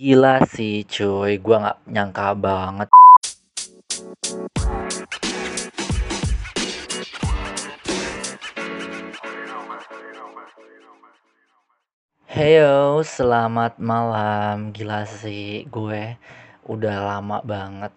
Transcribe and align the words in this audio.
Gila 0.00 0.40
sih 0.48 0.88
cuy, 0.88 1.36
gue 1.36 1.56
nggak 1.60 1.84
nyangka 1.92 2.32
banget. 2.32 2.88
Heyo, 12.24 13.04
selamat 13.04 13.76
malam. 13.76 14.72
Gila 14.72 15.04
sih, 15.04 15.68
gue 15.68 16.16
udah 16.64 16.96
lama 17.04 17.44
banget. 17.44 17.92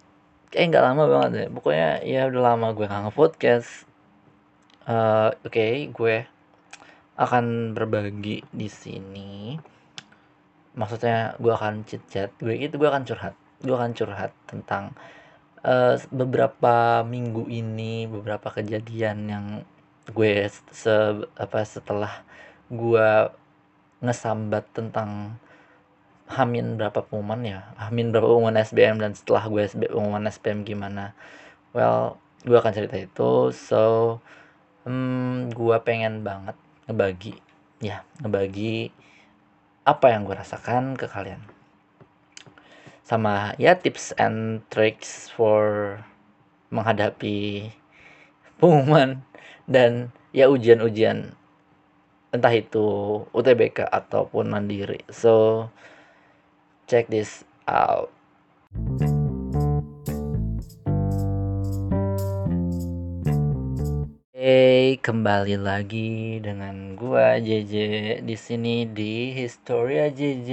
Eh 0.52 0.68
nggak 0.68 0.84
lama 0.84 1.08
banget 1.08 1.30
deh. 1.32 1.48
Pokoknya 1.56 2.04
ya 2.04 2.28
udah 2.28 2.52
lama 2.52 2.76
gue 2.76 2.84
nggak 2.84 3.04
nge-podcast. 3.08 3.88
Uh, 4.84 5.32
Oke, 5.48 5.56
okay, 5.56 5.74
gue 5.88 6.28
akan 7.16 7.72
berbagi 7.72 8.44
di 8.52 8.68
sini 8.68 9.72
maksudnya 10.74 11.38
gue 11.38 11.54
akan 11.54 11.86
chit 11.86 12.02
chat 12.10 12.30
gue 12.42 12.54
itu 12.58 12.76
gue 12.76 12.90
akan 12.90 13.06
curhat 13.06 13.36
gue 13.62 13.76
akan 13.76 13.92
curhat 13.94 14.32
tentang 14.50 14.98
uh, 15.64 15.96
beberapa 16.10 17.06
minggu 17.06 17.48
ini 17.48 18.10
beberapa 18.10 18.50
kejadian 18.50 19.18
yang 19.30 19.46
gue 20.12 20.52
se 20.52 21.24
apa 21.40 21.64
setelah 21.64 22.26
gue 22.68 23.32
ngesambat 24.04 24.68
tentang 24.76 25.40
hamin 26.28 26.76
berapa 26.76 27.06
pengumuman 27.08 27.40
ya 27.46 27.60
hamin 27.80 28.12
berapa 28.12 28.28
pengumuman 28.28 28.60
SBM 28.60 29.00
dan 29.00 29.12
setelah 29.16 29.48
gue 29.48 29.64
SBM, 29.64 29.92
pengumuman 29.96 30.28
SBM 30.28 30.60
gimana. 30.68 31.16
Well 31.72 32.20
gue 32.44 32.58
akan 32.60 32.74
cerita 32.76 33.00
itu 33.00 33.56
so 33.56 34.20
hmm, 34.84 35.56
gue 35.56 35.78
pengen 35.88 36.28
banget 36.28 36.60
ngebagi 36.88 37.40
ya 37.80 38.04
ngebagi 38.20 38.92
apa 39.84 40.16
yang 40.16 40.24
gue 40.24 40.36
rasakan 40.36 40.96
ke 40.96 41.12
kalian? 41.12 41.44
Sama 43.04 43.52
ya 43.60 43.76
tips 43.76 44.16
and 44.16 44.64
tricks 44.72 45.28
for 45.28 46.00
menghadapi 46.72 47.68
pengumuman 48.64 49.20
dan 49.68 50.16
ya 50.32 50.48
ujian-ujian. 50.48 51.36
Entah 52.34 52.54
itu 52.56 52.88
UTBK 53.36 53.86
ataupun 53.92 54.50
mandiri. 54.50 55.04
So 55.12 55.68
check 56.88 57.12
this 57.12 57.44
out 57.68 58.10
Kembali 64.94 65.58
lagi 65.58 66.38
dengan 66.38 66.94
gua 66.94 67.42
JJ 67.42 67.74
di 68.22 68.36
sini 68.38 68.86
di 68.86 69.34
Historia 69.34 70.14
JJ. 70.14 70.52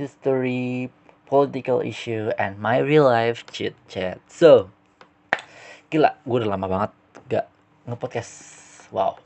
History, 0.00 0.88
political 1.28 1.84
issue 1.84 2.32
and 2.40 2.56
my 2.56 2.80
real 2.80 3.04
life 3.04 3.44
chit 3.52 3.76
chat. 3.92 4.24
So, 4.30 4.72
gila, 5.92 6.16
gue 6.24 6.36
udah 6.40 6.50
lama 6.56 6.66
banget 6.66 6.92
gak 7.28 7.46
ngepodcast. 7.84 8.32
Wow. 8.88 9.20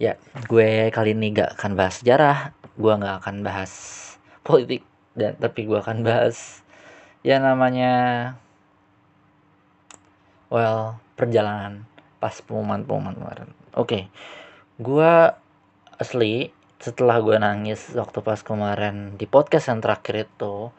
Ya, 0.00 0.16
gue 0.48 0.88
kali 0.88 1.12
ini 1.12 1.36
gak 1.36 1.60
akan 1.60 1.76
bahas 1.76 2.00
sejarah, 2.00 2.56
gue 2.80 2.92
gak 2.96 3.16
akan 3.20 3.44
bahas 3.44 3.72
politik 4.40 4.82
dan 5.12 5.36
tapi 5.36 5.68
gue 5.68 5.76
akan 5.76 6.00
bahas 6.00 6.64
ya 7.20 7.36
namanya 7.36 7.92
well 10.48 10.96
perjalanan 11.14 11.84
pas 12.22 12.38
pengumuman-pengumuman 12.46 13.18
kemarin. 13.18 13.48
Oke, 13.74 13.74
okay. 13.74 14.02
gue 14.78 15.12
asli 15.98 16.54
setelah 16.78 17.18
gue 17.18 17.34
nangis 17.34 17.90
waktu 17.98 18.22
pas 18.22 18.38
kemarin 18.46 19.18
di 19.18 19.26
podcast 19.26 19.74
yang 19.74 19.82
terakhir 19.82 20.30
itu, 20.30 20.70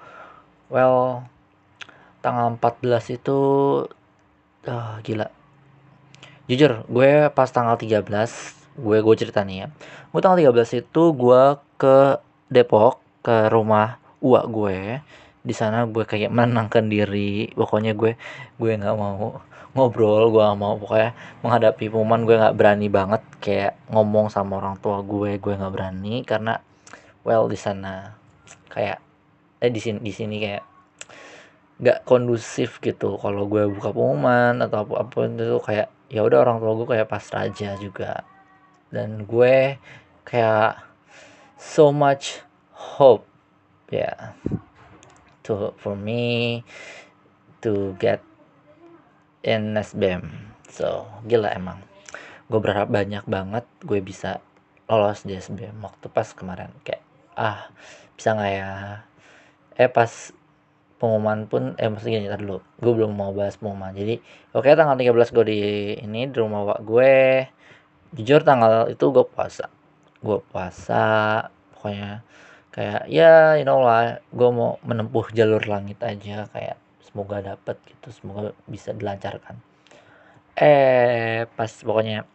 well 0.72 1.28
tanggal 2.24 2.56
14 2.56 3.20
itu 3.20 3.40
oh, 4.72 4.94
gila. 5.04 5.28
Jujur, 6.48 6.88
gue 6.88 7.28
pas 7.36 7.52
tanggal 7.52 7.76
13, 7.76 8.08
gue 8.80 8.98
gue 9.04 9.16
cerita 9.20 9.44
nih 9.44 9.58
ya. 9.64 9.68
Gue 10.16 10.24
tanggal 10.24 10.40
13 10.56 10.88
itu 10.88 11.04
gue 11.12 11.44
ke 11.76 12.24
Depok 12.48 13.04
ke 13.20 13.52
rumah 13.52 14.00
uak 14.24 14.46
gue 14.48 15.04
di 15.44 15.54
sana 15.56 15.86
gue 15.86 16.04
kayak 16.08 16.32
menenangkan 16.32 16.88
diri. 16.88 17.52
Pokoknya 17.52 17.94
gue 17.94 18.16
gue 18.58 18.72
nggak 18.80 18.96
mau 18.96 19.44
ngobrol 19.74 20.30
gue 20.30 20.38
gak 20.38 20.60
mau 20.62 20.78
pokoknya 20.78 21.18
menghadapi 21.42 21.90
pengumuman 21.90 22.22
gue 22.30 22.36
nggak 22.38 22.56
berani 22.58 22.88
banget 22.94 23.22
kayak 23.42 23.74
ngomong 23.90 24.30
sama 24.30 24.62
orang 24.62 24.78
tua 24.78 25.02
gue 25.02 25.42
gue 25.42 25.54
nggak 25.58 25.74
berani 25.74 26.22
karena 26.22 26.62
well 27.26 27.50
di 27.50 27.58
sana 27.58 28.14
kayak 28.70 29.02
eh 29.58 29.72
di 29.74 29.82
sini 29.82 29.98
di 29.98 30.14
sini 30.14 30.36
kayak 30.38 30.64
nggak 31.82 32.00
kondusif 32.06 32.78
gitu. 32.80 33.18
Kalau 33.18 33.50
gue 33.50 33.66
buka 33.68 33.90
pengumuman 33.90 34.62
atau 34.62 34.86
apa 34.86 34.94
apa 35.04 35.18
itu 35.26 35.58
kayak 35.60 35.88
ya 36.14 36.22
udah 36.22 36.40
orang 36.46 36.58
tua 36.62 36.72
gue 36.78 36.88
kayak 36.94 37.08
pas 37.10 37.26
raja 37.34 37.70
juga. 37.82 38.22
Dan 38.94 39.26
gue 39.26 39.82
kayak 40.22 40.78
so 41.58 41.90
much 41.90 42.46
hope 42.72 43.26
ya. 43.90 44.06
yeah, 44.06 44.20
to 45.44 45.76
for 45.78 45.94
me 45.94 46.64
to 47.60 47.96
get 48.00 48.24
in 49.44 49.76
SBM 49.76 50.54
so 50.72 51.06
gila 51.28 51.52
emang. 51.54 51.84
Gue 52.48 52.60
berharap 52.60 52.90
banyak 52.90 53.24
banget 53.28 53.68
gue 53.84 54.00
bisa 54.04 54.42
lolos 54.88 55.24
di 55.24 55.38
SBM 55.38 55.80
waktu 55.80 56.08
pas 56.12 56.28
kemarin 56.36 56.72
kayak 56.84 57.04
ah 57.40 57.70
bisa 58.16 58.36
nggak 58.36 58.52
ya? 58.52 58.72
Eh 59.80 59.90
pas 59.92 60.12
pengumuman 60.98 61.46
pun 61.52 61.76
eh 61.76 61.88
maksudnya 61.92 62.24
gini 62.24 62.30
dulu. 62.32 62.64
Gue 62.80 62.94
belum 62.96 63.12
mau 63.12 63.32
bahas 63.36 63.60
pengumuman. 63.60 63.92
Jadi 63.92 64.20
oke 64.56 64.66
okay, 64.66 64.80
tanggal 64.80 64.96
13 64.96 65.36
gue 65.36 65.46
di 65.46 65.62
ini 66.00 66.32
di 66.32 66.38
rumah 66.40 66.64
wak 66.74 66.80
gue. 66.88 67.16
Jujur 68.16 68.42
tanggal 68.48 68.88
itu 68.92 69.06
gue 69.12 69.26
puasa. 69.28 69.68
Gue 70.24 70.40
puasa 70.52 71.04
pokoknya 71.76 72.24
kayak 72.74 73.06
ya 73.08 73.54
you 73.62 73.66
know 73.66 73.80
lah 73.86 74.18
gue 74.34 74.50
mau 74.50 74.82
menempuh 74.82 75.30
jalur 75.30 75.62
langit 75.70 76.02
aja 76.02 76.50
kayak 76.50 76.78
semoga 77.06 77.46
dapat 77.46 77.78
gitu 77.86 78.10
semoga 78.10 78.58
bisa 78.66 78.90
dilancarkan. 78.98 79.62
Eh 80.58 81.46
pas 81.54 81.70
pokoknya 81.70 82.26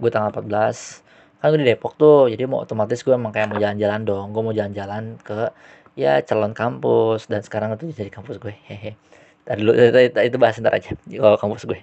gue 0.00 0.10
tanggal 0.12 0.30
14 0.32 1.04
kan 1.40 1.52
gue 1.52 1.60
di 1.60 1.68
Depok 1.72 1.96
tuh 1.96 2.28
jadi 2.32 2.44
mau 2.48 2.64
otomatis 2.64 3.00
gue 3.04 3.12
emang 3.12 3.32
kayak 3.32 3.52
mau 3.52 3.60
jalan-jalan 3.60 4.00
dong 4.08 4.26
gue 4.32 4.42
mau 4.44 4.54
jalan-jalan 4.56 5.20
ke 5.20 5.52
ya 5.94 6.20
calon 6.24 6.52
kampus 6.56 7.28
dan 7.30 7.40
sekarang 7.44 7.76
itu 7.78 7.92
jadi 7.94 8.10
kampus 8.12 8.36
gue 8.42 8.54
hehe. 8.68 8.96
Tadi 9.44 9.60
itu, 9.60 9.72
itu, 9.76 10.20
itu 10.32 10.36
bahas 10.40 10.56
ntar 10.60 10.72
aja 10.76 10.96
kalau 11.24 11.36
kampus 11.40 11.68
gue. 11.68 11.80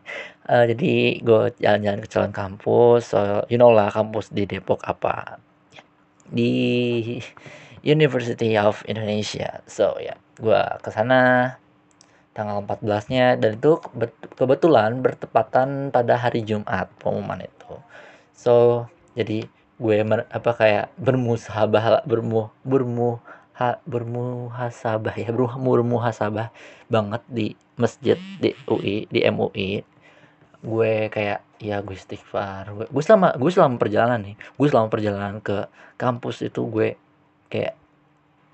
Uh, 0.49 0.65
jadi 0.69 0.91
gue 1.21 1.41
jalan-jalan 1.61 1.99
ke 2.05 2.09
calon 2.09 2.33
kampus 2.33 3.13
so 3.13 3.45
you 3.49 3.57
know 3.57 3.69
lah 3.73 3.89
kampus 3.93 4.29
di 4.33 4.45
Depok 4.49 4.81
apa. 4.85 5.39
Di 6.31 6.51
University 7.81 8.57
of 8.57 8.81
Indonesia. 8.85 9.61
So 9.65 9.97
ya 9.97 10.17
gue 10.37 10.61
ke 10.81 10.89
sana 10.89 11.55
tanggal 12.31 12.63
14-nya 12.63 13.35
dan 13.35 13.59
itu 13.59 13.75
kebetulan 14.39 15.03
bertepatan 15.03 15.91
pada 15.91 16.15
hari 16.15 16.47
Jumat 16.47 16.87
pengumuman 17.03 17.43
itu. 17.43 17.75
So, 18.31 18.87
jadi 19.19 19.51
gue 19.75 19.97
mer, 20.07 20.23
apa 20.31 20.55
kayak 20.55 20.85
bermusabah 20.95 22.07
bermu 22.07 22.53
bermu 22.63 23.19
ha, 23.57 23.81
bermuhasabah 23.83 25.15
ya 25.17 25.29
bermuhasabah 25.33 26.53
banget 26.87 27.21
di 27.27 27.47
masjid 27.75 28.17
di 28.39 28.53
UI 28.69 29.09
di 29.09 29.19
MUI 29.25 29.83
gue 30.61 30.91
kayak 31.09 31.41
ya 31.57 31.81
gue 31.81 31.97
istighfar. 31.97 32.69
Gue, 32.73 32.85
gue 32.85 33.03
selama 33.03 33.33
gue 33.33 33.49
selama 33.49 33.81
perjalanan 33.81 34.21
nih. 34.21 34.35
Gue 34.55 34.67
selama 34.69 34.87
perjalanan 34.93 35.41
ke 35.41 35.65
kampus 35.97 36.45
itu 36.45 36.61
gue 36.69 36.95
kayak 37.51 37.75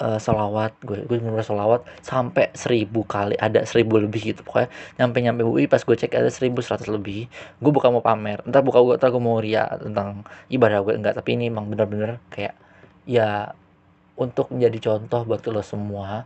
uh, 0.02 0.20
solawat 0.22 0.78
gue 0.86 1.06
gue 1.06 1.18
bener 1.18 1.42
solawat 1.46 1.86
sampai 2.06 2.54
seribu 2.54 3.04
kali 3.06 3.36
ada 3.38 3.66
seribu 3.66 4.02
lebih 4.02 4.34
gitu. 4.34 4.42
Pokoknya 4.46 4.70
nyampe 5.02 5.18
nyampe 5.22 5.42
UI 5.46 5.66
pas 5.70 5.82
gue 5.82 5.96
cek 5.98 6.14
ada 6.14 6.30
seribu 6.30 6.62
seratus 6.62 6.90
lebih 6.90 7.28
gue 7.62 7.72
bukan 7.74 7.98
mau 7.98 8.04
pamer. 8.06 8.42
Entar 8.46 8.62
buka 8.66 8.80
gue 8.82 8.96
entar 8.98 9.10
gue 9.14 9.22
mau 9.22 9.38
ria 9.42 9.66
tentang 9.82 10.26
ibadah 10.50 10.80
gue 10.86 10.94
enggak 10.98 11.14
tapi 11.18 11.38
ini 11.38 11.50
emang 11.50 11.70
bener-bener 11.70 12.22
kayak 12.34 12.56
ya 13.08 13.54
untuk 14.18 14.50
menjadi 14.50 14.94
contoh 14.94 15.22
buat 15.26 15.46
lo 15.46 15.62
semua 15.62 16.26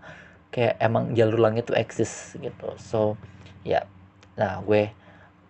kayak 0.51 0.79
emang 0.83 1.15
jalur 1.15 1.39
langit 1.39 1.71
itu 1.71 1.73
eksis 1.75 2.35
gitu. 2.39 2.75
So 2.79 3.15
ya 3.63 3.87
nah 4.35 4.59
gue 4.63 4.91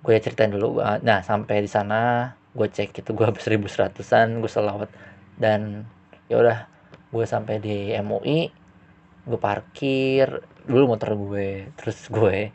gue 0.02 0.16
ceritain 0.22 0.54
dulu. 0.54 0.82
Nah 0.82 1.20
sampai 1.26 1.66
di 1.66 1.70
sana 1.70 2.34
gue 2.52 2.68
cek 2.68 3.02
itu 3.02 3.10
gue 3.16 3.26
habis 3.26 3.42
seribu 3.46 3.66
seratusan 3.70 4.42
gue 4.42 4.52
selawat. 4.52 4.90
Dan 5.42 5.90
ya 6.30 6.38
udah 6.38 6.58
gue 7.12 7.26
sampai 7.28 7.60
di 7.60 7.78
MUI 8.00 8.50
gue 9.28 9.40
parkir. 9.40 10.42
Dulu 10.66 10.96
motor 10.96 11.14
gue 11.16 11.70
terus 11.78 12.08
gue 12.08 12.50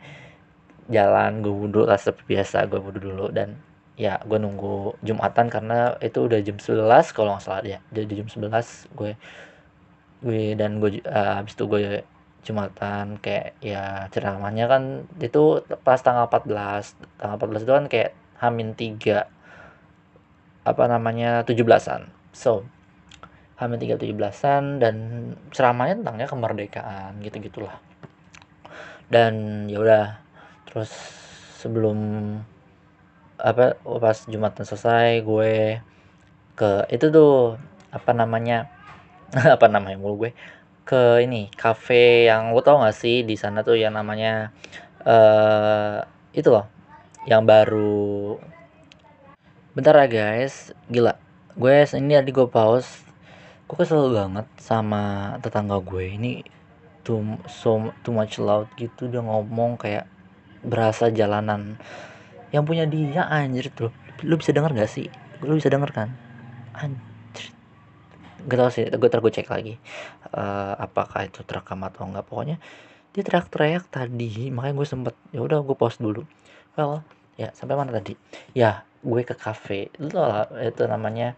jalan 0.91 1.43
gue 1.43 1.53
wudhu 1.53 1.83
lah 1.87 1.99
seperti 1.99 2.35
biasa 2.35 2.67
gue 2.67 2.79
wudhu 2.81 2.99
dulu. 3.13 3.29
Dan 3.31 3.57
ya 3.97 4.19
gue 4.25 4.37
nunggu 4.37 4.97
jumatan 5.01 5.49
karena 5.49 5.97
itu 6.01 6.25
udah 6.25 6.39
jam 6.41 6.57
11 6.57 7.15
kalau 7.15 7.37
nggak 7.37 7.43
salah. 7.45 7.63
Ya 7.63 7.79
jadi 7.93 8.25
jam 8.25 8.29
11 8.29 8.91
gue 8.97 9.13
gue 10.25 10.57
dan 10.57 10.81
gue 10.81 11.01
uh, 11.05 11.41
habis 11.41 11.53
itu 11.53 11.65
gue 11.69 12.01
jumatan 12.47 13.19
kayak 13.19 13.59
ya 13.59 14.07
ceramahnya 14.07 14.71
kan 14.71 15.03
itu 15.19 15.67
pas 15.83 15.99
tanggal 15.99 16.31
14 16.31 16.95
tanggal 17.19 17.35
14 17.43 17.65
itu 17.67 17.73
kan 17.75 17.85
kayak 17.91 18.11
hamin 18.39 18.71
tiga 18.71 19.27
apa 20.63 20.83
namanya 20.87 21.43
17-an 21.43 22.07
so 22.31 22.63
hamin 23.57 23.81
tiga 23.81 23.97
17-an 23.97 24.77
dan 24.77 24.95
ceramahnya 25.49 26.01
tentangnya 26.01 26.27
kemerdekaan 26.29 27.17
gitu 27.25 27.41
gitulah 27.41 27.75
dan 29.09 29.65
ya 29.65 29.81
udah 29.81 30.05
terus 30.69 30.93
sebelum 31.57 31.97
apa 33.41 33.77
pas 33.81 34.17
jumatan 34.29 34.65
selesai 34.65 35.25
gue 35.25 35.81
ke 36.57 36.71
itu 36.93 37.09
tuh 37.09 37.57
apa 37.89 38.11
namanya 38.13 38.69
apa 39.55 39.65
namanya 39.69 39.97
mulu 39.97 40.27
gue 40.27 40.31
ke 40.87 41.25
ini 41.25 41.49
cafe 41.53 42.29
yang 42.29 42.53
lo 42.53 42.61
tau 42.61 42.79
gak 42.79 42.95
sih 42.95 43.25
di 43.25 43.35
sana 43.35 43.65
tuh 43.65 43.75
yang 43.75 43.97
namanya 43.97 44.55
uh, 45.03 45.99
itu 46.31 46.47
loh 46.47 46.65
yang 47.27 47.43
baru. 47.43 48.39
Bentar 49.75 49.99
ya 49.99 50.07
guys 50.07 50.71
gila 50.89 51.19
gue 51.57 51.73
ini 51.97 52.13
tadi 52.15 52.29
gue 52.29 52.47
pause 52.47 53.06
gue 53.67 53.75
kesel 53.75 54.15
banget 54.15 54.47
sama 54.63 55.35
tetangga 55.43 55.83
gue. 55.83 56.15
Ini 56.15 56.39
too 57.03 57.19
so 57.51 57.91
too 58.01 58.15
much 58.15 58.39
loud 58.39 58.71
gitu. 58.79 59.11
Dia 59.11 59.19
ngomong 59.19 59.75
kayak 59.75 60.07
berasa 60.63 61.11
jalanan. 61.11 61.75
Yang 62.55 62.63
punya 62.63 62.85
dia 62.87 63.27
anjir 63.27 63.67
tuh. 63.75 63.91
Lu 64.23 64.39
bisa 64.39 64.55
denger 64.55 64.71
gak 64.71 64.87
sih? 64.87 65.11
Lu 65.43 65.59
bisa 65.59 65.67
denger 65.67 65.91
kan? 65.91 66.15
Anjir. 66.79 67.51
Gak 68.47 68.57
tau 68.57 68.71
sih 68.71 68.87
gue 68.87 69.09
terus 69.11 69.23
gue 69.27 69.33
cek 69.35 69.51
lagi 69.51 69.75
uh, 70.31 70.79
apakah 70.79 71.27
itu 71.27 71.43
terekam 71.43 71.83
atau 71.83 72.07
enggak. 72.07 72.23
Pokoknya 72.23 72.63
dia 73.11 73.21
teriak-teriak 73.27 73.91
tadi. 73.91 74.47
Makanya 74.47 74.75
gue 74.79 74.87
sempet 74.87 75.15
ya 75.35 75.43
udah 75.43 75.59
gue 75.59 75.75
post 75.75 75.99
dulu. 75.99 76.23
Well 76.79 77.03
ya 77.35 77.51
sampai 77.51 77.75
mana 77.75 77.91
tadi? 77.91 78.15
Ya 78.55 78.87
gue 79.03 79.21
ke 79.27 79.35
cafe. 79.35 79.91
Itu 79.99 80.15
itu 80.63 80.83
namanya 80.87 81.35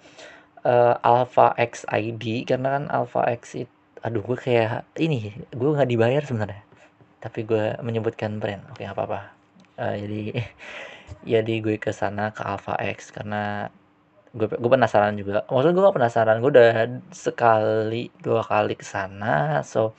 uh, 0.69 0.95
Alpha 1.01 1.57
X 1.57 1.89
ID 1.89 2.45
karena 2.45 2.77
kan 2.77 2.83
Alpha 2.94 3.25
X 3.33 3.57
itu 3.57 3.74
aduh 4.00 4.24
gue 4.24 4.38
kayak 4.39 4.88
ini 4.95 5.33
gue 5.51 5.69
nggak 5.75 5.89
dibayar 5.89 6.24
sebenarnya. 6.24 6.63
Tapi 7.19 7.44
gue 7.44 7.75
menyebutkan 7.83 8.39
brand 8.39 8.63
oke 8.71 8.83
apa 8.86 9.01
apa 9.04 9.19
uh, 9.81 9.95
jadi 9.98 10.21
jadi 11.33 11.54
gue 11.60 11.75
ke 11.81 11.92
sana 11.92 12.31
ke 12.31 12.45
Alpha 12.45 12.77
X 12.80 13.12
karena 13.12 13.68
gue 14.31 14.45
gue 14.45 14.71
penasaran 14.71 15.18
juga. 15.18 15.44
Maksud 15.50 15.74
gue 15.74 15.83
gak 15.83 15.98
penasaran 15.98 16.38
gue 16.39 16.51
udah 16.54 16.69
sekali 17.10 18.13
dua 18.21 18.45
kali 18.45 18.77
ke 18.77 18.86
sana 18.86 19.66
so 19.66 19.98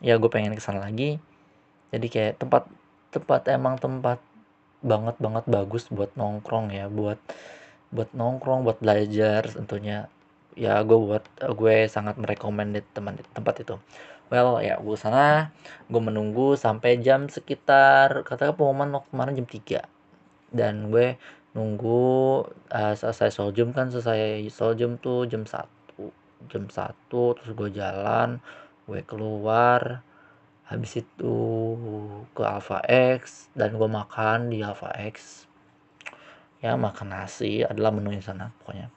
ya 0.00 0.16
gue 0.16 0.30
pengen 0.32 0.56
ke 0.56 0.62
sana 0.64 0.82
lagi. 0.82 1.20
Jadi 1.92 2.06
kayak 2.08 2.40
tempat 2.40 2.64
tempat 3.12 3.44
emang 3.52 3.76
tempat 3.76 4.18
banget 4.82 5.14
banget 5.22 5.44
bagus 5.46 5.86
buat 5.92 6.10
nongkrong 6.18 6.74
ya 6.74 6.90
buat 6.90 7.20
buat 7.94 8.10
nongkrong 8.16 8.64
buat 8.66 8.78
belajar 8.82 9.46
tentunya. 9.52 10.08
Ya 10.56 10.80
gue 10.84 10.98
buat 10.98 11.24
gue 11.38 11.76
sangat 11.88 12.16
merekomendasi 12.20 12.84
teman 12.96 13.16
tempat 13.36 13.54
itu. 13.64 13.76
Well 14.32 14.64
ya 14.64 14.80
gue 14.80 14.96
sana 14.96 15.52
gue 15.92 16.02
menunggu 16.02 16.56
sampai 16.56 17.00
jam 17.04 17.28
sekitar 17.28 18.24
katakan 18.24 18.56
pengumuman 18.56 19.04
kemarin 19.12 19.36
jam 19.44 19.48
3 19.48 19.84
dan 20.52 20.88
gue 20.92 21.16
nunggu 21.52 22.04
uh, 22.72 22.94
selesai 22.96 23.28
soljum 23.28 23.76
kan 23.76 23.92
selesai 23.92 24.48
soljum 24.48 24.96
tuh 24.96 25.28
jam 25.28 25.44
satu 25.44 26.08
jam 26.48 26.64
satu 26.72 27.36
terus 27.36 27.52
gue 27.52 27.68
jalan 27.76 28.40
gue 28.88 29.00
keluar 29.04 30.00
habis 30.64 31.04
itu 31.04 31.36
ke 32.32 32.42
Alpha 32.44 32.80
X 32.88 33.52
dan 33.52 33.76
gue 33.76 33.88
makan 33.88 34.48
di 34.48 34.64
Alpha 34.64 34.88
X 34.96 35.44
ya 36.62 36.78
makan 36.78 37.10
nasi 37.10 37.66
adalah 37.66 37.90
menu 37.90 38.14
di 38.14 38.22
sana 38.22 38.54
pokoknya. 38.62 38.88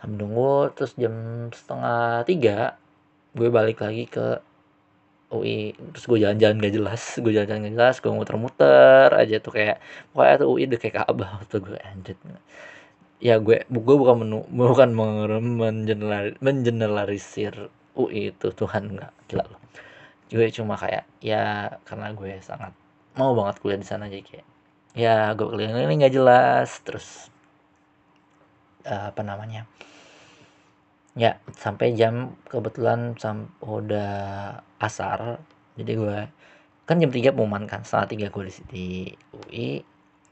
Sambil 0.00 0.24
nunggu 0.24 0.72
terus 0.74 0.96
jam 0.96 1.14
setengah 1.52 2.24
tiga 2.24 2.80
gue 3.36 3.48
balik 3.52 3.84
lagi 3.84 4.08
ke 4.08 4.40
UI 5.32 5.72
terus 5.92 6.04
gue 6.08 6.18
jalan-jalan 6.20 6.56
gak 6.60 6.74
jelas 6.76 7.02
gue 7.22 7.32
jalan-jalan 7.32 7.60
gak 7.68 7.74
jelas 7.76 7.96
gue 8.00 8.12
muter-muter 8.12 9.08
aja 9.12 9.36
tuh 9.40 9.52
kayak 9.56 9.76
pokoknya 10.12 10.34
tuh 10.40 10.48
UI 10.52 10.62
udah 10.68 10.80
kayak 10.80 10.96
Ka'bah 11.04 11.30
tuh 11.52 11.60
gue 11.60 11.78
anjir. 11.80 12.16
Ya 13.22 13.38
gue 13.38 13.62
gue 13.68 13.96
bukan 13.96 14.16
menu 14.24 14.42
bukan 14.50 14.90
mengenelar, 14.96 16.34
mengeneralisir 16.42 17.70
UI 17.94 18.32
itu 18.34 18.48
Tuhan 18.50 18.98
nggak 18.98 19.12
gila 19.28 19.44
loh. 19.46 19.60
Gue 20.32 20.48
cuma 20.48 20.80
kayak 20.80 21.04
ya 21.20 21.76
karena 21.84 22.10
gue 22.16 22.40
sangat 22.40 22.72
mau 23.20 23.36
banget 23.36 23.60
kuliah 23.60 23.80
di 23.80 23.86
sana 23.86 24.08
jadi 24.08 24.24
kayak 24.24 24.46
ya 24.92 25.32
gue 25.32 25.46
keliling-keliling 25.48 26.04
nggak 26.04 26.14
jelas 26.14 26.68
terus 26.84 27.32
uh, 28.84 29.08
apa 29.08 29.24
namanya 29.24 29.64
ya 31.16 31.40
sampai 31.56 31.92
jam 31.92 32.36
kebetulan 32.48 33.16
sam 33.20 33.52
udah 33.60 34.60
asar 34.80 35.40
jadi 35.76 35.92
gue 35.96 36.18
kan 36.88 36.96
jam 37.00 37.12
tiga 37.12 37.32
pengumuman 37.32 37.68
kan 37.68 37.84
setengah 37.84 38.08
tiga 38.08 38.26
gue 38.32 38.42
di, 38.48 38.54
di 38.72 38.86
UI 39.32 39.68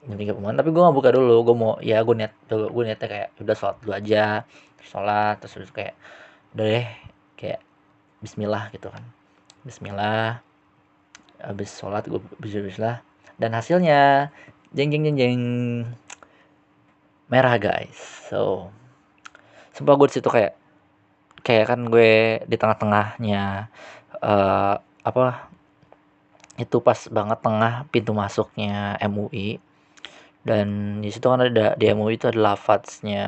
jam 0.05 0.17
tiga 0.17 0.33
pengumuman 0.33 0.57
tapi 0.57 0.73
gue 0.73 0.81
gak 0.81 0.97
buka 0.97 1.11
dulu 1.13 1.37
gue 1.45 1.57
mau 1.57 1.73
ya 1.85 2.01
gue 2.01 2.17
niat 2.17 2.33
gue 2.49 2.85
niatnya 2.85 3.09
kayak 3.09 3.29
udah 3.41 3.57
sholat 3.57 3.77
dulu 3.85 3.93
aja 3.93 4.25
sholat 4.81 5.35
terus 5.41 5.53
terus 5.57 5.73
kayak 5.73 5.95
udah 6.57 6.67
deh 6.69 6.89
kayak 7.37 7.61
Bismillah 8.21 8.69
gitu 8.73 8.89
kan 8.93 9.05
Bismillah 9.65 10.41
habis 11.41 11.73
sholat 11.77 12.09
gue 12.09 12.21
Bismillah 12.41 13.10
dan 13.41 13.57
hasilnya 13.57 14.29
jeng 14.77 14.93
jeng 14.93 15.09
jeng 15.09 15.17
jeng. 15.17 15.43
Merah 17.33 17.57
guys. 17.57 18.29
So 18.29 18.69
sumpah 19.73 19.97
gue 19.97 20.09
di 20.13 20.15
situ 20.21 20.29
kayak 20.29 20.55
kayak 21.41 21.73
kan 21.73 21.81
gue 21.89 22.45
di 22.45 22.57
tengah-tengahnya 22.61 23.73
uh, 24.21 24.77
apa 25.01 25.49
itu 26.61 26.77
pas 26.85 27.09
banget 27.09 27.41
tengah 27.41 27.89
pintu 27.89 28.13
masuknya 28.13 29.01
MUI 29.09 29.57
dan 30.45 31.01
di 31.01 31.09
situ 31.09 31.25
kan 31.25 31.41
ada 31.41 31.73
di 31.81 31.89
MUI 31.89 32.21
itu 32.21 32.29
ada 32.29 32.53
lafadznya 32.53 33.25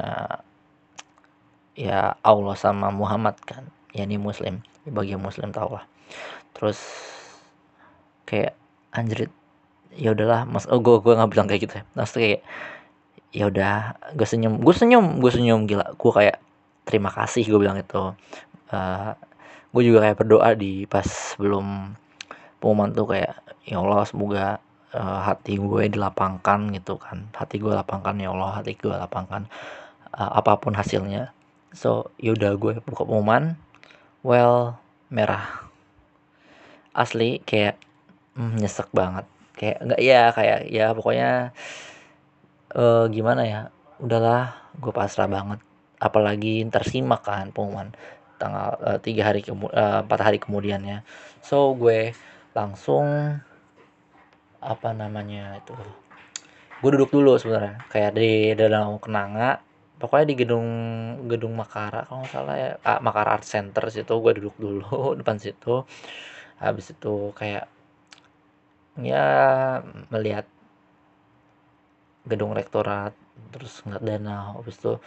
ya 1.73 2.17
Allah 2.21 2.57
sama 2.57 2.93
Muhammad 2.93 3.37
kan. 3.45 3.65
Ya 3.93 4.05
ini 4.09 4.17
muslim 4.17 4.61
bagi 4.89 5.17
muslim 5.17 5.53
tau 5.53 5.81
lah. 5.81 5.85
Terus 6.57 6.81
kayak 8.29 8.57
anjrit 8.93 9.33
ya 9.97 10.17
udahlah 10.17 10.49
mas 10.49 10.65
oh 10.69 10.81
gue 10.81 11.01
gue 11.05 11.13
nggak 11.13 11.31
bilang 11.33 11.47
kayak 11.49 11.63
gitu 11.69 11.75
ya. 11.81 11.85
Maksudnya 11.97 12.21
kayak 12.25 12.43
ya 13.33 13.45
udah 13.49 13.77
gue 14.13 14.27
senyum 14.29 14.55
gue 14.61 14.75
senyum 14.75 15.05
gue 15.21 15.31
senyum 15.33 15.61
gila. 15.69 15.87
Gue 15.97 16.13
kayak 16.13 16.37
terima 16.89 17.11
kasih 17.13 17.45
gue 17.49 17.61
bilang 17.61 17.79
itu 17.79 18.01
uh, 18.01 18.13
eh, 18.73 19.13
gue 19.73 19.83
juga 19.85 19.99
kayak 20.09 20.17
berdoa 20.21 20.49
di 20.57 20.85
pas 20.89 21.05
sebelum 21.05 21.97
pengumuman 22.61 22.93
tuh 22.93 23.07
kayak 23.09 23.33
ya 23.65 23.81
Allah 23.81 24.05
semoga 24.05 24.47
uh, 24.97 25.21
hati 25.25 25.61
gue 25.61 25.83
dilapangkan 25.93 26.61
gitu 26.77 26.97
kan. 27.01 27.29
Hati 27.37 27.57
gue 27.61 27.73
lapangkan 27.73 28.17
ya 28.21 28.33
Allah 28.33 28.61
hati 28.61 28.77
gue 28.77 28.93
lapangkan 28.93 29.49
uh, 30.17 30.31
apa 30.41 30.57
pun 30.61 30.77
hasilnya. 30.77 31.33
So 31.73 32.13
yaudah 32.21 32.57
gue 32.61 32.81
buka 32.85 33.05
pengumuman 33.05 33.57
well 34.25 34.77
merah. 35.13 35.69
Asli 36.93 37.41
kayak 37.45 37.81
mm, 38.37 38.61
nyesek 38.61 38.93
banget 38.93 39.25
kayak 39.59 39.79
enggak 39.85 40.01
ya 40.01 40.23
kayak 40.33 40.61
ya 40.69 40.87
pokoknya 40.97 41.31
uh, 42.75 43.05
gimana 43.09 43.43
ya 43.45 43.61
udahlah 44.03 44.57
gue 44.79 44.93
pasrah 44.93 45.29
banget. 45.29 45.61
Apalagi 46.03 46.67
tersimak 46.67 47.23
kan 47.23 47.55
pengumuman 47.55 47.95
tanggal 48.43 48.75
uh, 48.83 48.99
tiga 48.99 49.31
hari 49.31 49.47
uh, 49.47 50.03
empat 50.03 50.19
hari 50.19 50.43
kemudiannya 50.43 51.07
so 51.39 51.79
gue 51.79 52.11
langsung 52.59 53.39
apa 54.59 54.91
namanya 54.91 55.63
itu 55.63 55.75
gue 56.83 56.91
duduk 56.99 57.15
dulu 57.15 57.39
sebenarnya. 57.39 57.87
Kayak 57.87 58.19
di 58.19 58.59
dalam 58.59 58.99
kenanga 58.99 59.63
pokoknya 60.03 60.27
di 60.27 60.35
gedung 60.35 60.69
gedung 61.31 61.55
Makara 61.55 62.03
kalau 62.11 62.27
nggak 62.27 62.33
salah 62.35 62.57
ya. 62.59 62.71
Ah, 62.83 62.99
Makara 62.99 63.39
Art 63.39 63.47
Center 63.47 63.87
situ 63.95 64.11
gue 64.19 64.33
duduk 64.43 64.57
dulu 64.59 64.91
depan 65.19 65.39
situ. 65.39 65.87
Habis 66.59 66.99
itu 66.99 67.31
kayak 67.39 67.71
ya 69.01 69.25
melihat 70.13 70.45
gedung 72.29 72.53
rektorat 72.53 73.17
terus 73.51 73.81
ngeliat 73.83 74.05
danau 74.05 74.61
habis 74.61 74.77
itu 74.79 75.01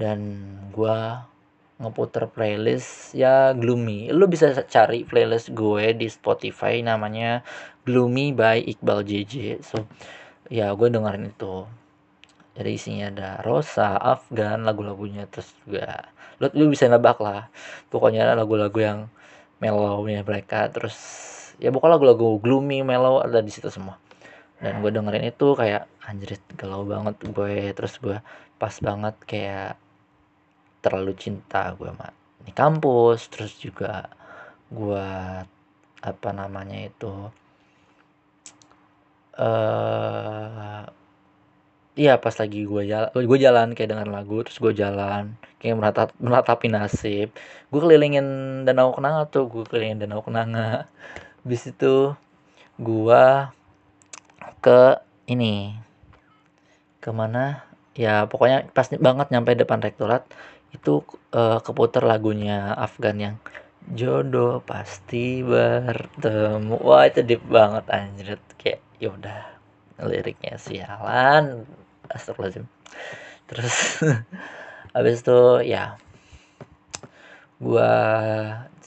dan 0.00 0.18
gua 0.72 1.28
ngeputer 1.80 2.28
playlist 2.28 3.16
ya 3.16 3.56
gloomy. 3.56 4.12
Lu 4.12 4.28
bisa 4.28 4.52
cari 4.68 5.08
playlist 5.08 5.50
gue 5.56 5.96
di 5.96 6.06
Spotify 6.12 6.84
namanya 6.84 7.40
gloomy 7.88 8.36
by 8.36 8.60
Iqbal 8.60 9.00
JJ 9.08 9.64
so 9.64 9.88
ya 10.52 10.76
gue 10.76 10.88
dengerin 10.92 11.32
itu. 11.32 11.64
Jadi 12.52 12.70
isinya 12.76 13.06
ada 13.08 13.30
Rosa 13.40 13.96
Afgan 13.96 14.68
lagu-lagunya 14.68 15.24
terus 15.32 15.56
juga 15.64 16.12
lu, 16.36 16.52
lu 16.52 16.64
bisa 16.68 16.84
nebak 16.84 17.16
lah. 17.24 17.48
Pokoknya 17.88 18.28
lagu-lagu 18.36 18.76
yang 18.76 18.98
mellow 19.56 20.04
mereka 20.04 20.68
terus 20.68 20.96
ya 21.60 21.68
pokoknya 21.70 22.00
lagu-lagu 22.00 22.40
gloomy 22.40 22.80
mellow 22.80 23.20
ada 23.20 23.44
di 23.44 23.52
situ 23.52 23.68
semua. 23.68 24.00
Dan 24.60 24.84
gue 24.84 24.90
dengerin 24.92 25.24
itu 25.24 25.56
kayak 25.56 25.88
anjir 26.04 26.36
galau 26.56 26.84
banget 26.84 27.16
gue. 27.24 27.72
Terus 27.76 27.94
gue 28.00 28.18
pas 28.60 28.74
banget 28.80 29.14
kayak 29.24 29.72
terlalu 30.84 31.12
cinta 31.16 31.72
gue 31.76 31.88
sama 31.88 32.12
di 32.44 32.52
kampus. 32.52 33.28
Terus 33.32 33.52
juga 33.60 34.08
gue 34.72 35.06
apa 36.00 36.28
namanya 36.32 36.88
itu 36.88 37.12
eh 39.40 39.44
uh, 39.44 40.84
iya 42.00 42.16
pas 42.16 42.32
lagi 42.40 42.64
gue 42.64 42.82
jalan 42.88 43.10
gue 43.12 43.38
jalan 43.40 43.68
kayak 43.76 43.90
dengan 43.92 44.08
lagu 44.08 44.40
terus 44.44 44.56
gue 44.64 44.72
jalan 44.72 45.36
kayak 45.60 45.76
meratap 45.76 46.08
meratapi 46.20 46.66
nasib. 46.72 47.28
Gue 47.68 47.80
kelilingin 47.84 48.26
danau 48.66 48.96
kenanga 48.96 49.28
tuh 49.28 49.44
gue 49.52 49.64
kelilingin 49.68 50.04
danau 50.08 50.24
kenanga 50.24 50.88
bis 51.44 51.68
itu 51.68 52.14
gue 52.80 53.24
ke 54.60 55.00
ini. 55.28 55.76
Ke 57.00 57.10
mana 57.16 57.64
ya 57.96 58.28
pokoknya 58.28 58.70
pas 58.72 58.86
banget 58.92 59.32
nyampe 59.32 59.56
depan 59.56 59.80
rektorat 59.82 60.24
itu 60.70 61.02
uh, 61.34 61.58
keputar 61.60 62.06
lagunya 62.06 62.72
Afgan 62.78 63.18
yang 63.18 63.36
jodoh 63.90 64.62
pasti 64.62 65.42
bertemu. 65.42 66.76
Wah 66.78 67.04
itu 67.08 67.20
deep 67.24 67.42
banget 67.48 67.84
anjir. 67.90 68.38
Kayak 68.60 68.80
yaudah 69.00 69.40
liriknya 70.00 70.56
sialan. 70.60 71.64
Astagfirullahaladzim. 72.10 72.66
Terus 73.50 73.76
habis 74.94 75.22
itu 75.22 75.40
ya 75.66 75.96
gua 77.60 77.92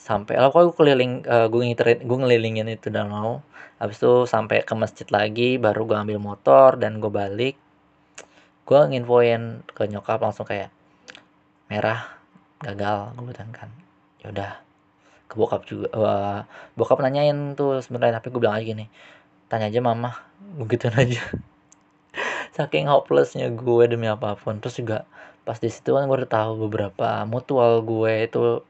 sampai 0.03 0.35
lah 0.35 0.51
gue 0.51 0.75
keliling 0.75 1.23
uh, 1.23 1.47
gue 1.47 1.63
ngiterin 1.63 2.03
gue 2.03 2.17
ngelilingin 2.19 2.67
itu 2.75 2.91
danau. 2.91 3.39
Habis 3.79 4.03
itu 4.03 4.13
sampai 4.27 4.67
ke 4.67 4.75
masjid 4.75 5.07
lagi 5.07 5.55
baru 5.55 5.87
gue 5.87 5.95
ambil 5.95 6.19
motor 6.19 6.75
dan 6.75 6.99
gue 6.99 7.07
balik. 7.07 7.55
Gue 8.67 8.79
nginfoin 8.83 9.63
ke 9.71 9.87
nyokap 9.87 10.19
langsung 10.19 10.43
kayak 10.43 10.67
merah 11.71 12.19
gagal 12.59 13.15
gue 13.15 13.23
bilang 13.31 13.51
kan. 13.55 13.71
Yaudah 14.27 14.59
ke 15.31 15.39
bokap 15.39 15.63
juga 15.63 15.87
uh, 15.95 16.39
bokap 16.75 16.99
nanyain 16.99 17.55
tuh 17.55 17.79
sebenarnya 17.79 18.19
tapi 18.19 18.27
gue 18.29 18.37
bilang 18.43 18.59
aja 18.59 18.67
gini 18.67 18.85
tanya 19.47 19.71
aja 19.71 19.79
mama 19.79 20.11
begitu 20.59 20.91
aja. 20.91 21.23
Saking 22.55 22.91
hopelessnya 22.91 23.47
gue 23.49 23.83
demi 23.87 24.11
apa 24.11 24.35
pun. 24.35 24.59
Terus 24.59 24.83
juga 24.83 24.97
pas 25.47 25.55
di 25.59 25.71
situ 25.71 25.95
kan 25.95 26.11
gue 26.11 26.17
udah 26.23 26.31
tahu 26.31 26.51
beberapa 26.67 27.23
mutual 27.23 27.79
gue 27.83 28.27
itu 28.27 28.67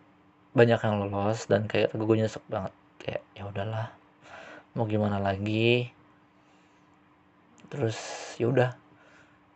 banyak 0.53 0.79
yang 0.79 0.95
lolos 1.01 1.49
dan 1.49 1.65
kayak 1.65 1.93
gue 1.93 2.15
nyesek 2.17 2.45
banget. 2.49 2.73
Kayak 3.01 3.23
ya 3.33 3.43
udahlah 3.49 3.87
mau 4.77 4.85
gimana 4.85 5.17
lagi? 5.17 5.89
Terus 7.69 7.97
ya 8.37 8.49
udah. 8.53 8.71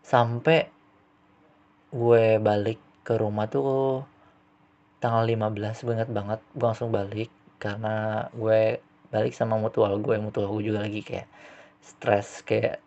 Sampai 0.01 0.69
gue 1.93 2.41
balik 2.41 2.81
ke 3.07 3.15
rumah 3.15 3.47
tuh 3.47 4.03
tanggal 4.99 5.23
15 5.23 5.85
gue 5.85 5.93
inget 5.93 6.11
banget 6.11 6.39
gue 6.51 6.65
langsung 6.67 6.91
balik 6.91 7.31
karena 7.61 8.27
gue 8.35 8.81
balik 9.07 9.31
sama 9.31 9.55
mutual 9.55 10.01
gue 10.03 10.19
mutual 10.19 10.51
gue 10.57 10.73
juga 10.73 10.83
lagi 10.83 10.99
kayak 10.99 11.29
stres 11.79 12.43
kayak 12.43 12.83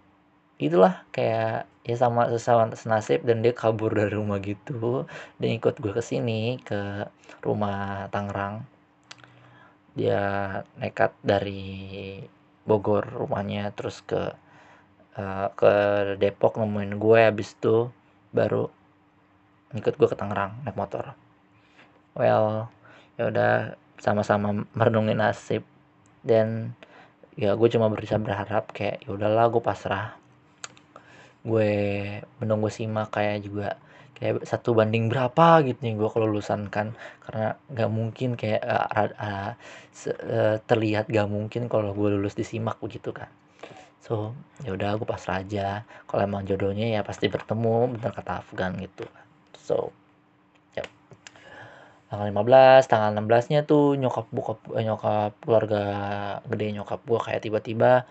itulah 0.68 1.08
kayak 1.08 1.64
ya 1.80 1.96
sama 1.96 2.28
sesama 2.28 2.68
senasib 2.76 3.24
dan 3.24 3.40
dia 3.40 3.56
kabur 3.56 3.90
dari 3.96 4.12
rumah 4.12 4.38
gitu. 4.44 5.08
Dan 5.40 5.48
ikut 5.56 5.80
gue 5.80 5.92
ke 5.96 6.04
sini 6.04 6.60
ke 6.60 7.08
rumah 7.40 8.06
Tangerang. 8.12 8.68
Dia 9.96 10.20
nekat 10.76 11.16
dari 11.24 12.20
Bogor 12.68 13.08
rumahnya 13.08 13.72
terus 13.72 14.04
ke 14.04 14.36
uh, 15.16 15.48
ke 15.56 15.72
Depok 16.20 16.60
nemuin 16.60 17.00
gue 17.00 17.20
habis 17.24 17.56
itu 17.56 17.88
baru 18.30 18.68
ikut 19.74 19.94
gue 19.96 20.08
ke 20.12 20.16
Tangerang 20.20 20.60
naik 20.68 20.76
motor. 20.76 21.16
Well 22.12 22.68
ya 23.16 23.32
udah 23.32 23.52
sama-sama 23.96 24.68
merenungi 24.76 25.16
nasib. 25.16 25.64
Dan 26.20 26.76
ya 27.40 27.56
gue 27.56 27.68
cuma 27.72 27.88
bisa 27.88 28.20
berharap 28.20 28.68
kayak 28.76 29.00
ya 29.08 29.16
udahlah 29.16 29.48
gue 29.48 29.64
pasrah 29.64 30.19
gue 31.40 31.72
menunggu 32.42 32.68
simak 32.68 33.12
kayak 33.14 33.44
juga 33.44 33.68
kayak 34.20 34.44
satu 34.44 34.76
banding 34.76 35.08
berapa 35.08 35.64
gitu 35.64 35.80
nih 35.80 35.96
gue 35.96 36.08
kalau 36.12 36.28
lulusan 36.28 36.68
kan. 36.68 36.92
Karena 37.24 37.56
gak 37.72 37.90
mungkin 37.90 38.36
kayak 38.36 38.60
uh, 38.64 39.08
uh, 39.16 39.52
terlihat 40.68 41.08
gak 41.08 41.28
mungkin 41.32 41.72
kalau 41.72 41.96
gue 41.96 42.08
lulus 42.12 42.36
di 42.36 42.44
simak 42.44 42.76
begitu 42.84 43.16
kan. 43.16 43.32
So 44.04 44.36
ya 44.60 44.76
udah 44.76 45.00
gue 45.00 45.08
pasrah 45.08 45.40
aja. 45.40 45.88
Kalau 46.04 46.20
emang 46.24 46.44
jodohnya 46.44 46.88
ya 46.92 47.00
pasti 47.00 47.32
bertemu 47.32 47.96
bener 47.96 48.12
kata 48.12 48.44
Afgan 48.44 48.76
gitu. 48.76 49.08
So 49.56 49.92
ya 50.76 50.84
tanggal 52.12 52.28
15 52.28 52.90
tanggal 52.90 53.10
16 53.16 53.52
nya 53.56 53.60
tuh 53.64 53.96
nyokap 53.96 54.26
bokap 54.34 54.60
nyokap 54.68 55.32
keluarga 55.40 55.82
gede 56.44 56.66
nyokap 56.76 57.00
gue 57.08 57.20
kayak 57.22 57.40
tiba-tiba 57.46 58.04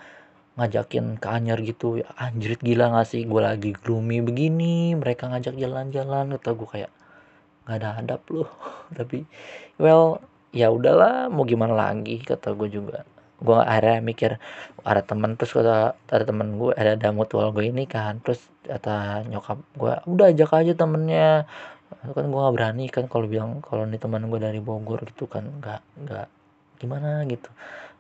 ngajakin 0.60 1.16
ke 1.16 1.28
Anyar 1.32 1.60
gitu. 1.64 2.04
Anjrit 2.20 2.60
gila 2.60 2.92
gak 2.92 3.08
sih? 3.08 3.24
Gue 3.24 3.40
lagi 3.40 3.72
gloomy 3.72 4.20
begini. 4.20 4.94
Mereka 5.00 5.32
ngajak 5.32 5.56
jalan-jalan. 5.56 6.36
Kata 6.36 6.50
gue 6.52 6.68
kayak 6.68 6.92
nggak 7.64 7.78
ada 7.80 7.90
hadap 8.02 8.22
loh. 8.34 8.52
Tapi 8.98 9.24
well 9.80 10.20
ya 10.52 10.68
udahlah 10.68 11.32
mau 11.32 11.48
gimana 11.48 11.74
lagi? 11.74 12.20
Kata 12.20 12.52
gue 12.54 12.68
juga. 12.68 13.08
Gue 13.40 13.56
akhirnya 13.56 14.04
mikir 14.04 14.32
ada 14.84 15.00
temen 15.00 15.40
terus 15.40 15.56
kata 15.56 15.96
ada 15.96 16.24
temen 16.28 16.60
gue 16.60 16.76
ada 16.76 17.00
ada 17.00 17.10
mutual 17.16 17.56
gue 17.56 17.64
ini 17.72 17.88
kan. 17.88 18.20
Terus 18.20 18.44
kata 18.68 19.24
nyokap 19.32 19.64
gue 19.80 19.94
udah 20.04 20.26
ajak 20.36 20.52
aja 20.52 20.74
temennya. 20.76 21.48
Kan 21.90 22.26
gue 22.28 22.40
gak 22.40 22.56
berani 22.56 22.86
kan 22.92 23.08
kalau 23.08 23.26
bilang 23.32 23.64
kalau 23.64 23.88
nih 23.88 23.98
teman 24.02 24.28
gue 24.28 24.40
dari 24.44 24.60
Bogor 24.60 25.00
gitu 25.08 25.32
kan. 25.32 25.48
Nggak 25.64 25.82
nggak. 26.04 26.28
Gimana 26.84 27.24
gitu. 27.32 27.48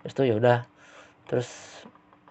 Terus 0.03 0.13
tuh 0.17 0.25
ya 0.27 0.35
udah. 0.35 0.59
Terus 1.29 1.47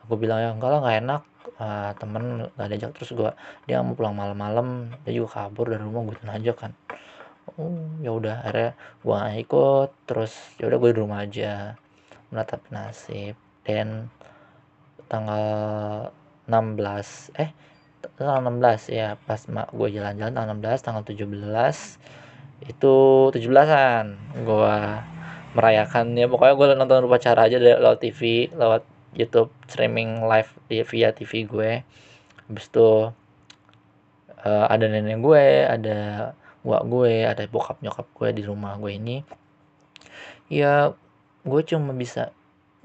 gue 0.08 0.18
bilang 0.18 0.38
ya 0.40 0.50
enggak 0.56 0.70
lah 0.72 0.80
nggak 0.84 0.98
enak. 1.04 1.22
Uh, 1.58 1.90
temen 1.96 2.24
nggak 2.54 2.68
diajak 2.70 2.90
terus 2.94 3.10
gue 3.16 3.30
dia 3.66 3.80
mau 3.80 3.96
pulang 3.96 4.14
malam-malam 4.14 4.92
dia 5.02 5.16
juga 5.16 5.48
kabur 5.48 5.72
dari 5.72 5.80
rumah 5.80 6.02
gue 6.06 6.16
aja 6.28 6.52
kan. 6.56 6.72
Oh 7.56 7.72
ya 8.04 8.12
udah 8.12 8.44
akhirnya 8.44 8.72
gue 9.00 9.14
gak 9.16 9.38
ikut 9.48 9.90
terus 10.04 10.32
ya 10.60 10.68
udah 10.68 10.78
gue 10.78 10.90
di 10.92 10.98
rumah 11.00 11.18
aja 11.24 11.74
menatap 12.30 12.60
nasib. 12.68 13.34
Dan 13.64 14.12
tanggal 15.08 15.44
16 16.48 17.36
eh 17.36 17.50
tanggal 18.16 18.44
16 18.44 18.92
ya 18.92 19.16
pas 19.24 19.40
mak 19.48 19.72
gue 19.72 19.88
jalan-jalan 19.92 20.32
tanggal 20.36 20.56
16 20.60 20.84
tanggal 20.84 21.02
17 21.04 22.68
itu 22.68 22.96
17-an 23.32 24.06
gue 24.44 24.74
merayakan. 25.56 26.06
Ya 26.14 26.26
pokoknya 26.28 26.54
gue 26.54 26.66
nonton 26.76 27.06
upacara 27.08 27.48
aja 27.48 27.56
lewat 27.58 27.98
TV 28.04 28.52
lewat 28.52 28.82
YouTube 29.18 29.50
streaming 29.66 30.22
live 30.22 30.48
via 30.70 31.10
TV 31.10 31.44
gue. 31.44 31.72
Habis 32.46 32.64
itu 32.70 32.88
uh, 34.46 34.66
ada 34.70 34.87
nenek 34.87 35.18
gue 35.18 35.44
ada 35.66 36.32
wak 36.62 36.82
gue 36.87 37.26
ada 37.26 37.42
bokap 37.50 37.82
nyokap 37.82 38.06
gue 38.14 38.28
di 38.38 38.42
rumah 38.46 38.78
gue 38.78 38.94
ini. 38.94 39.26
Ya 40.48 40.94
gue 41.42 41.60
cuma 41.66 41.90
bisa 41.92 42.30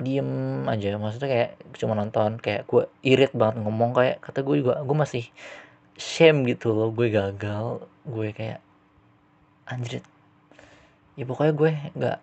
diem 0.02 0.66
aja. 0.66 0.98
Maksudnya 0.98 1.30
kayak 1.30 1.52
cuma 1.78 1.94
nonton 1.94 2.42
kayak 2.42 2.66
gue 2.66 2.90
irit 3.06 3.32
banget 3.38 3.62
ngomong. 3.62 3.94
Kayak 3.94 4.18
kata 4.26 4.42
gue 4.42 4.66
juga 4.66 4.82
gue 4.82 4.98
masih 4.98 5.30
shame 5.96 6.50
gitu 6.50 6.74
loh. 6.74 6.90
Gue 6.90 7.14
gagal. 7.14 7.86
Gue 8.04 8.34
kayak 8.34 8.60
anjrit 9.70 10.04
ya 11.14 11.24
pokoknya 11.30 11.54
gue 11.54 11.72
nggak 11.94 12.18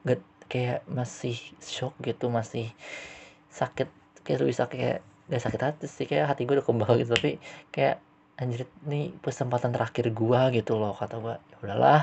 kayak 0.50 0.82
masih 0.90 1.38
shock 1.62 1.94
gitu 2.02 2.26
masih 2.26 2.74
sakit 3.54 3.86
kayak 4.38 4.54
sakit 4.54 4.78
kayak 4.78 5.00
gak 5.30 5.42
sakit 5.46 5.60
hati 5.62 5.86
sih 5.86 6.06
kayak 6.10 6.26
hati 6.34 6.42
gue 6.44 6.58
udah 6.58 6.66
kebal 6.66 6.92
gitu. 6.98 7.10
Tapi 7.14 7.38
kayak 7.70 7.96
anjir 8.40 8.66
nih 8.86 9.14
kesempatan 9.22 9.70
terakhir 9.70 10.10
gue 10.10 10.40
gitu 10.58 10.76
loh 10.76 10.92
kata 10.98 11.16
gue 11.22 11.34
ya 11.38 11.56
udahlah. 11.62 12.02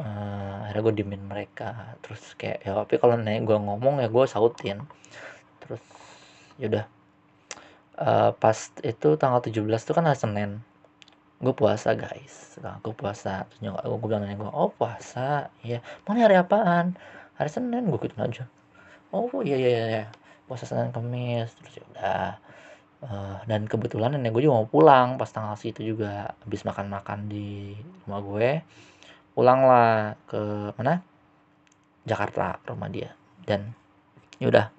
Uh, 0.00 0.64
akhirnya 0.66 0.82
gue 0.82 0.94
dimin 1.02 1.22
mereka. 1.24 1.96
Terus 2.02 2.34
kayak 2.34 2.66
ya 2.66 2.74
tapi 2.74 2.98
kalau 2.98 3.14
nanya 3.14 3.40
gue 3.46 3.56
ngomong 3.56 4.02
ya 4.02 4.08
gue 4.10 4.24
sautin. 4.26 4.82
Terus 5.62 5.82
yaudah 6.60 6.84
uh, 8.00 8.30
pas 8.34 8.58
itu 8.82 9.08
tanggal 9.16 9.40
17 9.40 9.62
itu 9.62 9.92
kan 9.94 10.04
hari 10.04 10.18
Senin. 10.18 10.50
Gue 11.40 11.54
puasa 11.56 11.96
guys. 11.96 12.58
Nah, 12.60 12.76
gue 12.84 12.92
puasa. 12.92 13.48
Terus 13.48 13.60
nyokap 13.64 13.86
gue 13.86 14.08
bilang 14.10 14.22
nanya 14.26 14.36
gue 14.36 14.50
oh 14.50 14.68
puasa? 14.74 15.48
Iya. 15.64 15.80
Mau 16.04 16.12
hari 16.18 16.36
apaan? 16.36 16.98
Hari 17.38 17.48
Senin. 17.48 17.88
Gue 17.88 18.00
gitu 18.02 18.18
aja. 18.18 18.44
Oh 19.10 19.26
iya 19.42 19.58
iya 19.58 19.70
iya 19.70 20.04
puasa 20.50 20.66
Senin 20.66 20.90
Kamis 20.90 21.54
terus 21.54 21.78
ya 21.78 21.84
udah. 21.94 22.28
Uh, 23.00 23.38
dan 23.48 23.64
kebetulan 23.64 24.12
nenek 24.12 24.34
gue 24.36 24.44
juga 24.44 24.60
mau 24.60 24.68
pulang 24.68 25.16
pas 25.16 25.30
tanggal 25.30 25.56
situ 25.56 25.80
juga 25.80 26.36
habis 26.42 26.66
makan-makan 26.66 27.30
di 27.30 27.78
rumah 28.04 28.20
gue. 28.20 28.50
Pulanglah 29.32 30.18
ke 30.26 30.74
mana? 30.74 31.00
Jakarta 32.02 32.58
rumah 32.66 32.90
dia. 32.90 33.14
Dan 33.46 33.70
yaudah 34.42 34.74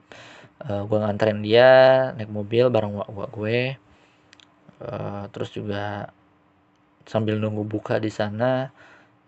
uh, 0.67 0.83
gue 0.83 0.97
nganterin 0.99 1.39
dia 1.39 1.69
naik 2.13 2.29
mobil 2.29 2.67
bareng 2.67 2.99
gua 3.07 3.31
gue. 3.31 3.79
Uh, 4.83 5.25
terus 5.31 5.55
juga 5.55 6.11
sambil 7.07 7.39
nunggu 7.41 7.65
buka 7.65 7.97
di 7.97 8.09
sana 8.13 8.69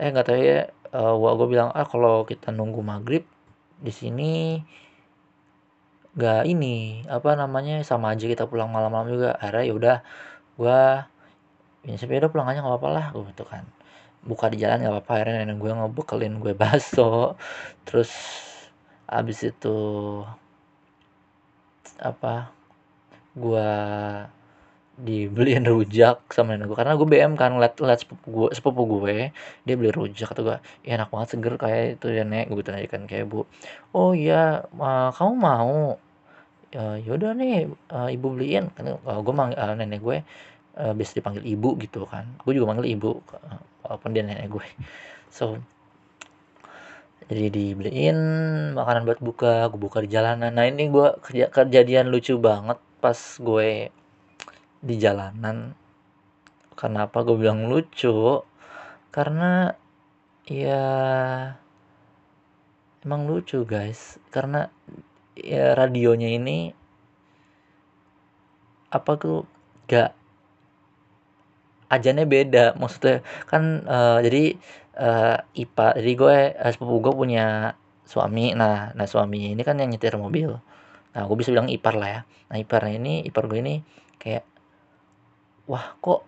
eh 0.02 0.10
nggak 0.10 0.26
tahu 0.26 0.38
ya 0.42 0.70
uh, 0.98 1.14
gue 1.14 1.48
bilang 1.50 1.70
ah 1.74 1.86
kalau 1.86 2.26
kita 2.26 2.50
nunggu 2.50 2.82
maghrib 2.82 3.26
di 3.82 3.94
sini 3.94 4.62
nggak 6.14 6.46
ini 6.46 7.02
apa 7.10 7.34
namanya 7.34 7.82
sama 7.82 8.14
aja 8.14 8.26
kita 8.30 8.46
pulang 8.46 8.70
malam-malam 8.70 9.10
juga. 9.14 9.30
Akhirnya 9.38 9.66
yaudah 9.70 9.98
gue 10.60 10.82
ini 11.90 11.98
sepeda 12.00 12.30
pulang 12.32 12.48
aja 12.50 12.62
nggak 12.62 12.74
apa-apa 12.78 12.90
lah 12.94 13.06
gue 13.14 13.24
gitu 13.34 13.44
kan. 13.48 13.66
Buka 14.24 14.48
di 14.54 14.58
jalan 14.62 14.82
nggak 14.86 14.94
apa-apa. 14.94 15.12
Akhirnya 15.20 15.36
nenek 15.44 15.58
gue 15.62 15.72
ngebekelin 15.74 16.34
gue 16.42 16.54
baso 16.62 17.36
terus 17.88 18.12
abis 19.10 19.52
itu 19.52 19.78
apa 22.00 22.50
gue 23.34 23.72
dibeliin 24.94 25.66
rujak 25.66 26.22
sama 26.30 26.54
nenek 26.54 26.70
gue 26.70 26.78
karena 26.78 26.94
gue 26.94 27.08
BM 27.10 27.34
kan 27.34 27.58
ngeliat 27.58 27.74
ngeliat 27.82 28.00
sepupu 28.06 28.26
gue 28.30 28.50
sepupu 28.54 28.82
gue 28.86 29.34
dia 29.66 29.74
beli 29.74 29.90
rujak. 29.90 30.30
Atau 30.34 30.44
gue 30.46 30.58
ya 30.86 31.02
enak 31.02 31.10
banget 31.10 31.28
seger 31.34 31.54
kayak 31.58 31.98
itu 31.98 32.08
ya 32.14 32.24
nek. 32.28 32.54
Gue 32.54 32.62
tanya 32.62 32.86
kan 32.86 33.10
kayak 33.10 33.26
bu 33.30 33.50
oh 33.98 34.12
iya 34.14 34.66
uh, 34.78 35.10
kamu 35.14 35.34
mau? 35.34 35.98
Uh, 36.74 36.98
yaudah 37.06 37.38
nih 37.38 37.70
uh, 37.94 38.10
ibu 38.10 38.28
beliin. 38.34 38.70
Kan 38.78 38.98
gue 39.02 39.34
mang 39.34 39.54
uh, 39.54 39.74
nenek 39.74 40.02
gue 40.02 40.18
uh, 40.78 40.94
biasa 40.94 41.18
dipanggil 41.18 41.44
ibu 41.46 41.74
gitu 41.82 42.06
kan. 42.06 42.30
Gue 42.46 42.54
juga 42.54 42.74
manggil 42.74 42.94
ibu 42.94 43.18
walaupun 43.84 44.10
dia 44.16 44.24
nenek 44.24 44.48
gue 44.50 44.66
so 45.34 45.60
jadi 47.24 47.50
dibeliin 47.50 48.18
makanan 48.76 49.08
buat 49.08 49.20
buka 49.24 49.72
gue 49.72 49.80
buka 49.80 50.04
di 50.04 50.10
jalanan. 50.12 50.52
Nah 50.54 50.68
ini 50.68 50.92
gue 50.92 51.18
kerja 51.24 51.48
kejadian 51.50 52.12
lucu 52.12 52.36
banget 52.38 52.78
pas 53.00 53.18
gue 53.40 53.90
di 54.84 55.00
jalanan. 55.00 55.72
Kenapa 56.76 57.24
gue 57.24 57.40
bilang 57.40 57.72
lucu? 57.72 58.44
Karena 59.08 59.72
ya 60.44 60.84
emang 63.08 63.24
lucu 63.32 63.64
guys. 63.64 64.20
Karena 64.28 64.68
ya 65.40 65.72
radionya 65.74 66.30
ini 66.36 66.76
apa 68.92 69.12
tuh 69.16 69.48
gak 69.88 70.12
ajannya 71.88 72.28
beda. 72.28 72.76
Maksudnya 72.76 73.24
kan 73.48 73.88
uh, 73.88 74.20
jadi 74.20 74.60
uh, 75.00 75.38
IPA 75.56 75.88
jadi 76.04 76.12
gue 76.20 76.38
uh, 76.60 76.72
sepupu 76.76 76.96
gue 77.10 77.14
punya 77.16 77.46
suami. 78.04 78.52
Nah 78.52 78.92
nah 78.92 79.08
suami 79.08 79.56
ini 79.56 79.62
kan 79.64 79.80
yang 79.80 79.96
nyetir 79.96 80.20
mobil. 80.20 80.60
Nah 81.14 81.22
gue 81.24 81.38
bisa 81.40 81.54
bilang 81.54 81.70
ipar 81.72 81.96
lah 81.96 82.10
ya. 82.10 82.22
Nah 82.52 82.58
iparnya 82.60 83.00
ini 83.00 83.14
ipar 83.24 83.46
gue 83.48 83.62
ini 83.62 83.76
kayak 84.18 84.53
wah 85.70 85.86
kok 86.00 86.20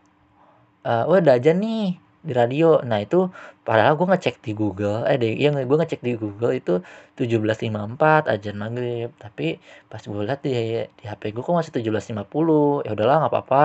uh, 0.87 1.03
wah 1.09 1.17
ada 1.19 1.37
aja 1.37 1.51
nih 1.51 1.97
di 2.25 2.33
radio. 2.33 2.81
Nah 2.81 2.99
itu 3.03 3.29
padahal 3.67 3.93
gue 3.99 4.07
ngecek 4.09 4.41
di 4.41 4.51
Google 4.57 5.05
eh 5.05 5.17
deh 5.21 5.33
yang 5.37 5.57
gue 5.57 5.77
ngecek 5.77 6.01
di 6.01 6.17
Google 6.17 6.53
itu 6.57 6.81
17.54 7.19 8.33
ajan 8.33 8.55
maghrib. 8.57 9.09
Tapi 9.21 9.57
pas 9.91 10.01
gue 10.01 10.21
lihat 10.25 10.41
di 10.41 10.51
di 10.85 11.03
HP 11.05 11.35
gue 11.35 11.43
kok 11.45 11.53
masih 11.53 11.73
17.50 11.73 12.85
ya 12.85 12.91
udahlah 12.95 13.15
nggak 13.25 13.33
apa-apa. 13.33 13.63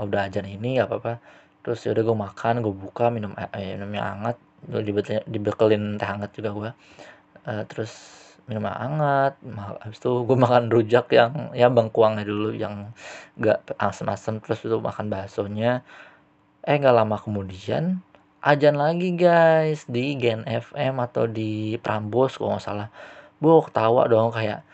Udah 0.00 0.26
ajan 0.28 0.46
ini 0.48 0.80
nggak 0.80 0.88
apa-apa. 0.90 1.14
Terus 1.62 1.80
ya 1.86 1.90
udah 1.94 2.02
gue 2.08 2.16
makan 2.16 2.54
gue 2.64 2.74
buka 2.74 3.12
minum 3.12 3.32
eh, 3.38 3.76
minumnya 3.78 4.02
hangat. 4.14 4.36
Dibekelin 5.24 5.96
teh 5.96 6.04
hangat 6.04 6.36
juga 6.36 6.50
gue 6.52 6.70
uh, 7.46 7.64
terus 7.68 8.19
minum 8.50 8.66
hangat 8.66 9.38
habis 9.78 10.02
itu 10.02 10.26
gue 10.26 10.34
makan 10.34 10.66
rujak 10.74 11.06
yang 11.14 11.54
ya 11.54 11.70
bangkuangnya 11.70 12.26
dulu 12.26 12.50
yang 12.50 12.90
gak 13.38 13.70
asem-asem 13.78 14.42
terus 14.42 14.66
itu 14.66 14.74
makan 14.82 15.06
baksonya. 15.06 15.86
Eh 16.66 16.76
nggak 16.76 16.92
lama 16.92 17.16
kemudian 17.22 18.02
ajan 18.40 18.76
lagi 18.76 19.14
guys 19.14 19.84
di 19.84 20.16
Gen 20.16 20.42
FM 20.48 20.98
atau 20.98 21.28
di 21.28 21.76
Prambos 21.78 22.36
kalau 22.36 22.58
nggak 22.58 22.64
salah. 22.64 22.88
Gue 23.38 23.54
ketawa 23.64 24.10
dong 24.10 24.32
kayak 24.34 24.66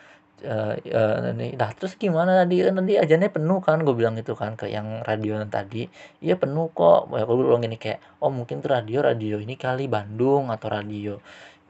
uh, 0.46 0.74
uh, 0.78 1.34
nih 1.34 1.54
nah 1.58 1.70
terus 1.74 1.94
gimana? 1.98 2.42
Tadi 2.42 2.66
nanti 2.70 2.94
ajannya 2.98 3.30
penuh 3.30 3.58
kan 3.62 3.82
gue 3.82 3.94
bilang 3.94 4.14
gitu 4.18 4.38
kan 4.38 4.54
ke 4.54 4.70
yang 4.70 5.02
radio 5.02 5.38
yang 5.42 5.50
tadi. 5.50 5.86
Iya 6.22 6.38
penuh 6.38 6.70
kok. 6.72 7.12
Ya 7.14 7.22
gue 7.26 7.36
bilang 7.36 7.62
gini 7.62 7.78
kayak 7.78 8.00
oh 8.22 8.30
mungkin 8.30 8.62
tuh 8.62 8.70
radio 8.74 9.02
radio 9.02 9.36
ini 9.42 9.54
kali 9.58 9.90
Bandung 9.90 10.50
atau 10.50 10.68
radio 10.70 11.18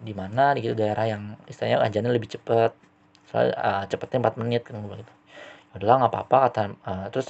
di 0.00 0.12
mana 0.12 0.52
di 0.52 0.60
gitu 0.64 0.76
daerah 0.76 1.08
yang 1.08 1.36
istilahnya 1.48 1.84
ajannya 1.84 2.12
lebih 2.12 2.30
cepet. 2.32 2.72
Soalnya 3.26 3.54
uh, 3.58 3.84
cepetnya 3.90 4.30
4 4.30 4.40
menit 4.42 4.62
kan 4.64 4.78
gue 4.80 4.96
gitu. 5.02 5.12
Ya 5.72 5.72
udahlah 5.82 5.96
nggak 6.06 6.12
apa-apa 6.12 6.36
kata 6.48 6.62
uh, 6.86 7.06
terus 7.10 7.28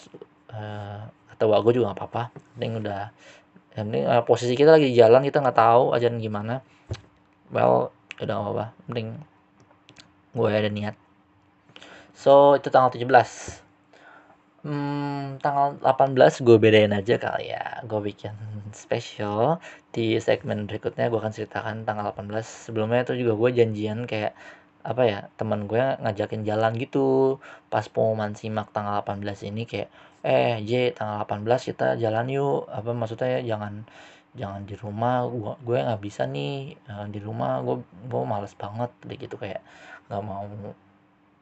uh, 0.53 1.09
kata 1.35 1.43
gue 1.43 1.73
juga 1.73 1.93
nggak 1.93 1.99
apa-apa. 1.99 2.23
Penting 2.57 2.73
udah 2.85 3.03
yang 3.77 3.87
penting 3.93 4.05
uh, 4.09 4.23
posisi 4.25 4.55
kita 4.57 4.77
lagi 4.77 4.89
di 4.93 4.97
jalan 4.97 5.25
kita 5.25 5.41
nggak 5.41 5.59
tahu 5.59 5.97
ajan 5.97 6.21
gimana. 6.21 6.61
Well 7.51 7.93
udah 8.21 8.35
nggak 8.35 8.47
apa-apa. 8.53 8.67
Penting 8.89 9.07
gue 10.37 10.49
ada 10.53 10.71
niat. 10.71 10.97
So 12.17 12.57
itu 12.57 12.69
tanggal 12.73 12.93
17 12.93 13.66
Hmm, 14.67 15.39
tanggal 15.45 15.69
18 15.79 16.43
gue 16.47 16.57
bedain 16.65 16.91
aja 16.99 17.15
kali 17.25 17.45
ya. 17.55 17.65
Gue 17.91 18.01
bikin 18.11 18.35
spesial 18.83 19.63
di 19.95 20.19
segmen 20.27 20.67
berikutnya 20.69 21.07
gue 21.13 21.19
akan 21.23 21.31
ceritakan 21.39 21.77
tanggal 21.87 22.11
18 22.11 22.67
sebelumnya 22.67 23.01
itu 23.07 23.15
juga 23.23 23.33
gue 23.41 23.51
janjian 23.63 23.99
kayak 24.11 24.33
apa 24.91 25.03
ya 25.11 25.19
teman 25.39 25.61
gue 25.71 25.83
ngajakin 26.03 26.43
jalan 26.49 26.73
gitu. 26.83 27.39
Pas 27.73 27.87
pengumuman 27.93 28.33
simak 28.41 28.69
tanggal 28.75 28.97
18 29.07 29.47
ini 29.51 29.63
kayak 29.71 29.89
eh 30.27 30.59
J 30.69 30.99
tanggal 30.99 31.23
18 31.23 31.69
kita 31.71 31.87
jalan 32.03 32.27
yuk. 32.37 32.67
Apa 32.79 32.91
maksudnya 33.01 33.29
ya, 33.39 33.41
jangan 33.55 33.87
jangan 34.41 34.63
di 34.69 34.75
rumah 34.83 35.15
gue 35.31 35.53
gue 35.63 35.79
nggak 35.87 36.03
bisa 36.07 36.23
nih 36.35 36.75
uh, 36.91 37.07
di 37.15 37.21
rumah. 37.23 37.63
Gue 37.67 37.77
gue 38.11 38.23
males 38.27 38.55
banget 38.59 38.91
gitu 39.23 39.37
kayak 39.39 39.63
nggak 40.11 40.23
mau 40.27 40.47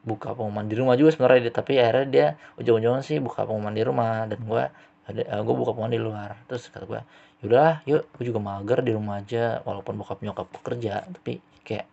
buka 0.05 0.37
pengumuman 0.37 0.69
di 0.69 0.75
rumah 0.77 0.93
juga 0.93 1.17
sebenarnya 1.17 1.49
dia 1.49 1.53
tapi 1.53 1.81
akhirnya 1.81 2.05
dia 2.07 2.27
ujung-ujungnya 2.61 3.01
sih 3.01 3.17
buka 3.17 3.43
pengumuman 3.49 3.73
di 3.73 3.83
rumah 3.83 4.29
dan 4.29 4.39
gue 4.45 4.63
ada 5.05 5.21
uh, 5.33 5.41
gue 5.41 5.55
buka 5.57 5.73
pengumuman 5.73 5.93
di 5.97 6.01
luar. 6.01 6.29
Terus 6.45 6.69
kata 6.69 6.85
gue 6.85 7.01
yaudah 7.41 7.81
yuk 7.89 8.05
gue 8.15 8.23
juga 8.29 8.39
mager 8.39 8.79
di 8.85 8.93
rumah 8.93 9.19
aja 9.19 9.65
walaupun 9.65 9.99
bokap 9.99 10.23
nyokap 10.23 10.47
bekerja 10.49 11.03
tapi 11.09 11.43
kayak 11.67 11.85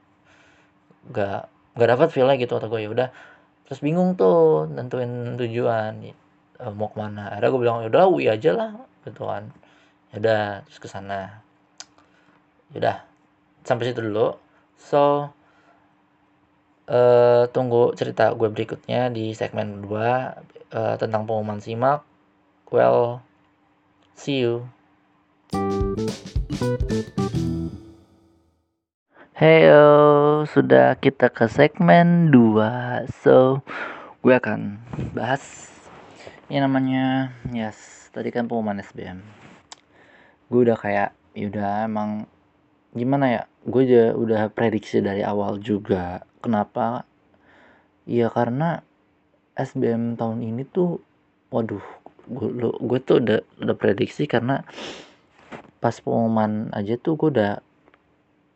gak 1.11 1.51
gak 1.75 1.89
dapat 1.89 2.09
feelnya 2.13 2.37
gitu 2.37 2.53
atau 2.61 2.69
gue 2.69 2.85
yaudah. 2.85 3.09
Terus 3.65 3.81
bingung 3.81 4.15
tuh 4.21 4.69
nentuin 4.69 5.41
tujuan 5.41 6.13
uh, 6.61 6.73
mau 6.77 6.93
ke 6.93 6.97
mana. 7.01 7.33
Akhirnya 7.33 7.49
gue 7.49 7.61
bilang 7.65 7.79
yaudah 7.89 8.05
UI 8.13 8.29
aja 8.29 8.53
lah 8.53 8.71
gitu 9.09 9.25
kan. 9.25 9.49
Yaudah 10.13 10.69
terus 10.69 10.79
ke 10.85 10.89
sana. 10.93 11.41
Yaudah 12.77 13.09
sampai 13.65 13.89
situ 13.89 14.05
dulu. 14.05 14.37
So 14.77 15.33
uh, 16.89 17.47
tunggu 17.51 17.95
cerita 17.95 18.33
gue 18.35 18.49
berikutnya 18.51 19.13
di 19.13 19.37
segmen 19.37 19.85
2 19.85 19.93
uh, 19.93 20.01
eh, 20.73 20.97
tentang 20.99 21.29
pengumuman 21.29 21.61
simak. 21.63 22.03
Well, 22.73 23.21
see 24.17 24.41
you. 24.43 24.65
Heyo, 29.37 29.85
sudah 30.49 30.97
kita 30.97 31.29
ke 31.29 31.51
segmen 31.51 32.33
2. 32.33 33.11
So, 33.21 33.61
gue 34.25 34.35
akan 34.39 34.81
bahas 35.13 35.69
ini 36.49 36.63
namanya 36.63 37.37
yes, 37.53 38.09
tadi 38.15 38.33
kan 38.33 38.49
pengumuman 38.49 38.81
SBM. 38.81 39.21
Gue 40.49 40.69
udah 40.69 40.79
kayak 40.81 41.13
yaudah 41.33 41.89
emang 41.89 42.29
gimana 42.93 43.27
ya? 43.29 43.43
Gue 43.63 43.87
udah 43.87 44.09
udah 44.19 44.43
prediksi 44.51 44.99
dari 44.99 45.23
awal 45.23 45.63
juga 45.63 46.27
Kenapa? 46.43 47.07
Ya 48.03 48.27
karena 48.35 48.83
SBM 49.55 50.19
tahun 50.19 50.43
ini 50.43 50.67
tuh 50.67 50.99
waduh 51.55 51.85
gue, 52.27 52.99
tuh 53.03 53.23
udah 53.23 53.39
udah 53.63 53.77
prediksi 53.79 54.27
karena 54.27 54.67
pas 55.79 55.95
pengumuman 56.03 56.75
aja 56.75 56.99
tuh 56.99 57.15
gue 57.15 57.31
udah 57.39 57.63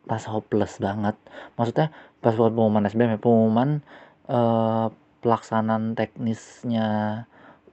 pas 0.07 0.23
hopeless 0.27 0.79
banget 0.79 1.15
maksudnya 1.59 1.91
pas 2.23 2.35
pengumuman 2.35 2.87
SBM 2.87 3.15
ya 3.15 3.19
pengumuman 3.19 3.69
uh, 4.31 4.87
pelaksanaan 5.19 5.95
teknisnya 5.95 6.87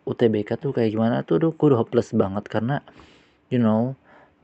UTBK 0.05 0.59
tuh 0.59 0.74
kayak 0.74 0.94
gimana 0.94 1.22
tuh 1.22 1.55
gue 1.55 1.66
udah 1.70 1.81
hopeless 1.81 2.11
banget 2.12 2.44
karena 2.50 2.83
you 3.48 3.62
know 3.62 3.94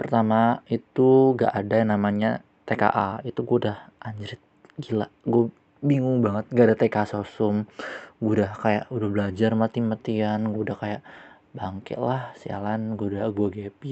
pertama 0.00 0.64
itu 0.72 1.36
gak 1.36 1.52
ada 1.52 1.74
yang 1.76 1.92
namanya 1.92 2.40
TKA 2.64 3.20
itu 3.28 3.44
gue 3.44 3.56
udah 3.68 3.78
anjir 4.00 4.40
gila. 4.80 5.12
Gue 5.28 5.52
bingung 5.84 6.24
banget 6.24 6.48
gak 6.56 6.66
ada 6.72 6.76
TK 6.80 6.96
sosum. 7.04 7.68
Gue 8.16 8.40
udah 8.40 8.56
kayak 8.56 8.88
udah 8.88 9.08
belajar 9.12 9.52
mati-matian. 9.52 10.48
Gue 10.48 10.72
udah 10.72 10.78
kayak 10.80 11.00
bangke 11.52 12.00
lah 12.00 12.32
sialan. 12.40 12.96
Gue 12.96 13.12
udah 13.12 13.28
gue 13.28 13.48
gap 13.52 13.82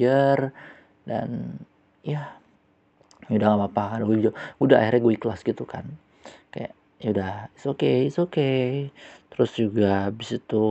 dan 1.05 1.61
ya 2.01 2.33
ya 3.29 3.35
udah 3.37 3.47
gak 3.53 3.61
apa-apa. 3.69 4.09
Gue 4.09 4.33
udah 4.65 4.77
akhirnya 4.81 5.05
gue 5.05 5.13
ikhlas 5.13 5.45
gitu 5.45 5.69
kan. 5.69 5.85
Kayak 6.49 6.73
ya 7.05 7.09
udah 7.13 7.33
it's 7.53 7.69
okay 7.69 8.09
it's 8.09 8.17
okay. 8.17 8.89
Terus 9.29 9.53
juga 9.53 10.09
habis 10.09 10.41
itu 10.41 10.67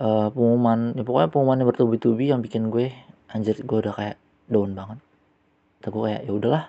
uh, 0.00 0.28
pengumuman 0.32 0.96
ya 0.96 1.04
pokoknya 1.04 1.28
pengumuman 1.28 1.60
yang 1.60 1.68
bertubi-tubi 1.68 2.24
yang 2.32 2.40
bikin 2.40 2.72
gue 2.72 2.88
anjir 3.32 3.56
gue 3.62 3.78
udah 3.84 3.94
kayak 3.94 4.16
down 4.48 4.72
banget. 4.72 4.98
Terus 5.84 5.92
gue 5.94 6.02
kayak 6.08 6.22
ya 6.26 6.32
udahlah. 6.32 6.64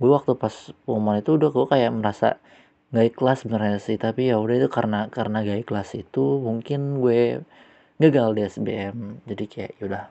Gue 0.00 0.10
waktu 0.10 0.32
pas 0.38 0.54
pengumuman 0.86 1.20
itu 1.20 1.30
udah 1.36 1.50
gue 1.52 1.66
kayak 1.68 1.90
merasa 1.92 2.28
gak 2.90 3.06
ikhlas 3.14 3.44
sebenarnya 3.44 3.78
sih. 3.78 3.96
Tapi 4.00 4.30
ya 4.32 4.36
udah 4.40 4.54
itu 4.60 4.68
karena 4.72 5.06
karena 5.12 5.42
gak 5.46 5.60
ikhlas 5.68 5.94
itu 5.94 6.40
mungkin 6.42 7.02
gue 7.02 7.44
gagal 8.00 8.28
di 8.32 8.42
SBM 8.48 8.96
jadi 9.28 9.44
kayak 9.44 9.72
yaudah 9.76 10.08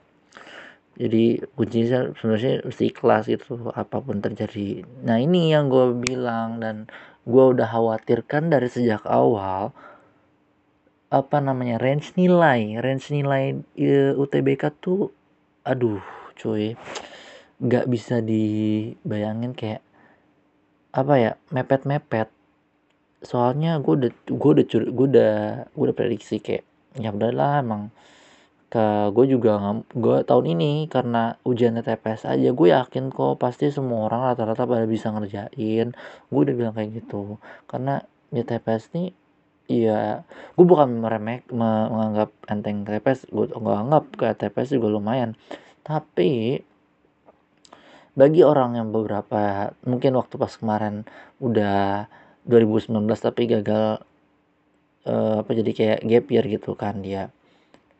jadi 1.00 1.40
kuncinya 1.56 2.12
sebenarnya 2.12 2.54
mesti 2.60 2.84
ikhlas 2.92 3.24
itu 3.32 3.56
apa 3.72 4.04
pun 4.04 4.20
terjadi. 4.20 4.84
Nah 5.00 5.16
ini 5.16 5.48
yang 5.48 5.72
gue 5.72 5.96
bilang 5.96 6.60
dan 6.60 6.92
gue 7.24 7.44
udah 7.56 7.64
khawatirkan 7.64 8.52
dari 8.52 8.68
sejak 8.68 9.08
awal 9.08 9.72
apa 11.10 11.36
namanya 11.42 11.80
range 11.82 12.14
nilai 12.14 12.78
range 12.78 13.10
nilai 13.10 13.58
uh, 13.58 14.12
UTBK 14.14 14.62
tuh 14.78 15.10
aduh 15.66 16.02
cuy. 16.38 16.74
Nggak 17.60 17.86
bisa 17.92 18.24
dibayangin 18.24 19.52
kayak 19.52 19.82
apa 20.90 21.14
ya 21.16 21.32
mepet 21.54 21.86
mepet 21.86 22.28
soalnya 23.20 23.78
gue 23.78 23.94
udah 24.00 24.10
gue 24.26 24.50
udah 24.58 24.66
gue 24.90 25.06
udah 25.12 25.34
gue 25.70 25.84
udah 25.86 25.96
prediksi 25.96 26.42
kayak 26.42 26.64
ya 26.98 27.14
udahlah 27.14 27.62
emang 27.62 27.94
ke 28.70 29.10
gue 29.10 29.26
juga 29.26 29.58
gue 29.90 30.22
tahun 30.22 30.46
ini 30.54 30.86
karena 30.86 31.34
ujian 31.42 31.74
TPS 31.82 32.22
aja 32.22 32.54
gue 32.54 32.68
yakin 32.70 33.10
kok 33.10 33.42
pasti 33.42 33.66
semua 33.74 34.06
orang 34.06 34.30
rata-rata 34.30 34.62
pada 34.62 34.86
bisa 34.86 35.10
ngerjain. 35.10 35.90
Gue 36.30 36.40
udah 36.46 36.54
bilang 36.54 36.74
kayak 36.78 37.02
gitu. 37.02 37.42
Karena 37.66 37.98
di 38.30 38.46
TPS 38.46 38.94
nih 38.94 39.10
iya. 39.70 40.26
Gue 40.58 40.66
bukan 40.66 40.98
meremek 40.98 41.46
menganggap 41.54 42.34
enteng 42.50 42.82
TPS 42.82 43.30
gue 43.30 43.46
nggak 43.54 43.78
anggap 43.86 44.04
ke 44.18 44.26
TPS 44.34 44.74
juga 44.74 44.88
lumayan. 44.90 45.38
Tapi 45.86 46.58
bagi 48.18 48.42
orang 48.42 48.76
yang 48.76 48.88
beberapa 48.90 49.70
mungkin 49.86 50.18
waktu 50.18 50.34
pas 50.36 50.52
kemarin 50.58 51.06
udah 51.38 52.10
2019 52.44 53.06
tapi 53.14 53.42
gagal 53.46 54.02
uh, 55.06 55.34
apa 55.40 55.50
jadi 55.54 55.70
kayak 55.70 56.00
gap 56.04 56.26
year 56.28 56.44
gitu 56.50 56.74
kan 56.74 57.00
dia 57.00 57.30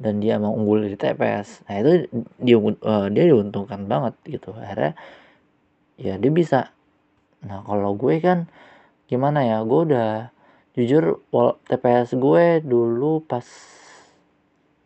dan 0.00 0.18
dia 0.18 0.40
mau 0.40 0.56
unggul 0.56 0.82
di 0.88 0.96
TPS 0.98 1.68
nah 1.68 1.76
itu 1.78 2.10
dia 2.40 2.56
uh, 2.58 3.06
dia 3.12 3.24
diuntungkan 3.30 3.86
banget 3.86 4.14
gitu. 4.26 4.50
Akhirnya 4.56 4.98
ya 6.00 6.16
dia 6.16 6.32
bisa. 6.32 6.72
Nah 7.46 7.62
kalau 7.64 7.94
gue 7.94 8.18
kan 8.18 8.48
gimana 9.06 9.44
ya 9.46 9.62
gue 9.62 9.80
udah 9.92 10.32
jujur 10.80 11.20
TPS 11.68 12.16
gue 12.16 12.64
dulu 12.64 13.20
pas 13.24 13.44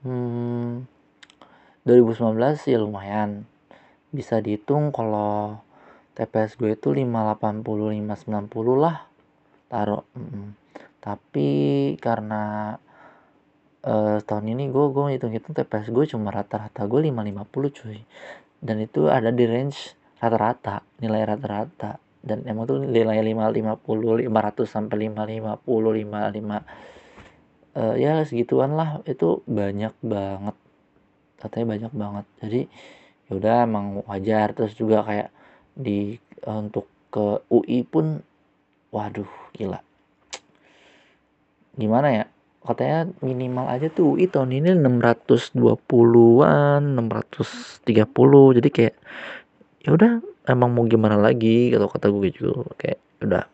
hmm, 0.03 0.85
2019 1.87 2.71
ya 2.71 2.79
lumayan. 2.81 3.47
Bisa 4.11 4.39
dihitung 4.39 4.91
kalau 4.95 5.59
TPS 6.15 6.59
gue 6.59 6.79
itu 6.79 6.95
580 6.95 7.63
590 7.63 8.79
lah 8.79 9.03
taruh 9.67 10.07
mm. 10.15 10.55
tapi 11.03 11.51
karena 11.99 12.77
uh, 13.83 14.23
tahun 14.23 14.55
ini 14.55 14.71
gue 14.71 14.87
gue 14.95 15.19
hitung-hitung 15.19 15.59
TPS 15.59 15.91
gue 15.91 16.05
cuma 16.07 16.31
rata-rata 16.31 16.87
gue 16.87 17.01
550 17.11 17.77
cuy. 17.83 17.99
Dan 18.65 18.81
itu 18.81 19.11
ada 19.11 19.29
di 19.35 19.45
range 19.45 19.99
rata-rata 20.23 20.81
nilai 21.03 21.27
rata-rata 21.27 22.01
dan 22.25 22.41
emang 22.49 22.65
tuh 22.65 22.81
nilai 22.81 23.21
550 23.21 24.25
500 24.25 24.65
sampai 24.65 25.13
550 25.13 26.09
55 26.09 27.77
uh, 27.77 28.01
ya 28.01 28.25
segituan 28.25 28.81
lah. 28.81 29.05
Itu 29.05 29.45
banyak 29.45 29.93
banget. 30.01 30.57
Katanya 31.37 31.67
banyak 31.77 31.93
banget. 31.93 32.25
Jadi 32.41 32.65
yaudah 33.29 33.69
emang 33.69 34.01
wajar. 34.09 34.57
Terus 34.57 34.73
juga 34.73 35.05
kayak 35.05 35.29
di 35.77 36.17
uh, 36.49 36.65
untuk 36.65 36.89
ke 37.13 37.45
UI 37.53 37.85
pun 37.85 38.25
waduh 38.89 39.29
gila. 39.53 39.85
Gimana 41.77 42.09
ya? 42.09 42.25
Katanya 42.65 43.13
minimal 43.21 43.69
aja 43.69 43.93
tuh 43.93 44.17
UI 44.17 44.25
tahun 44.25 44.57
ini 44.57 44.73
620-an 44.81 46.97
630 46.97 48.57
jadi 48.57 48.69
kayak 48.73 48.97
ya 49.85 49.93
udah 49.93 50.25
emang 50.49 50.71
mau 50.73 50.85
gimana 50.85 51.17
lagi? 51.17 51.73
Kalau 51.73 51.89
kata 51.89 52.13
gue 52.13 52.31
juga 52.33 52.69
kayak 52.77 53.01
udah 53.25 53.45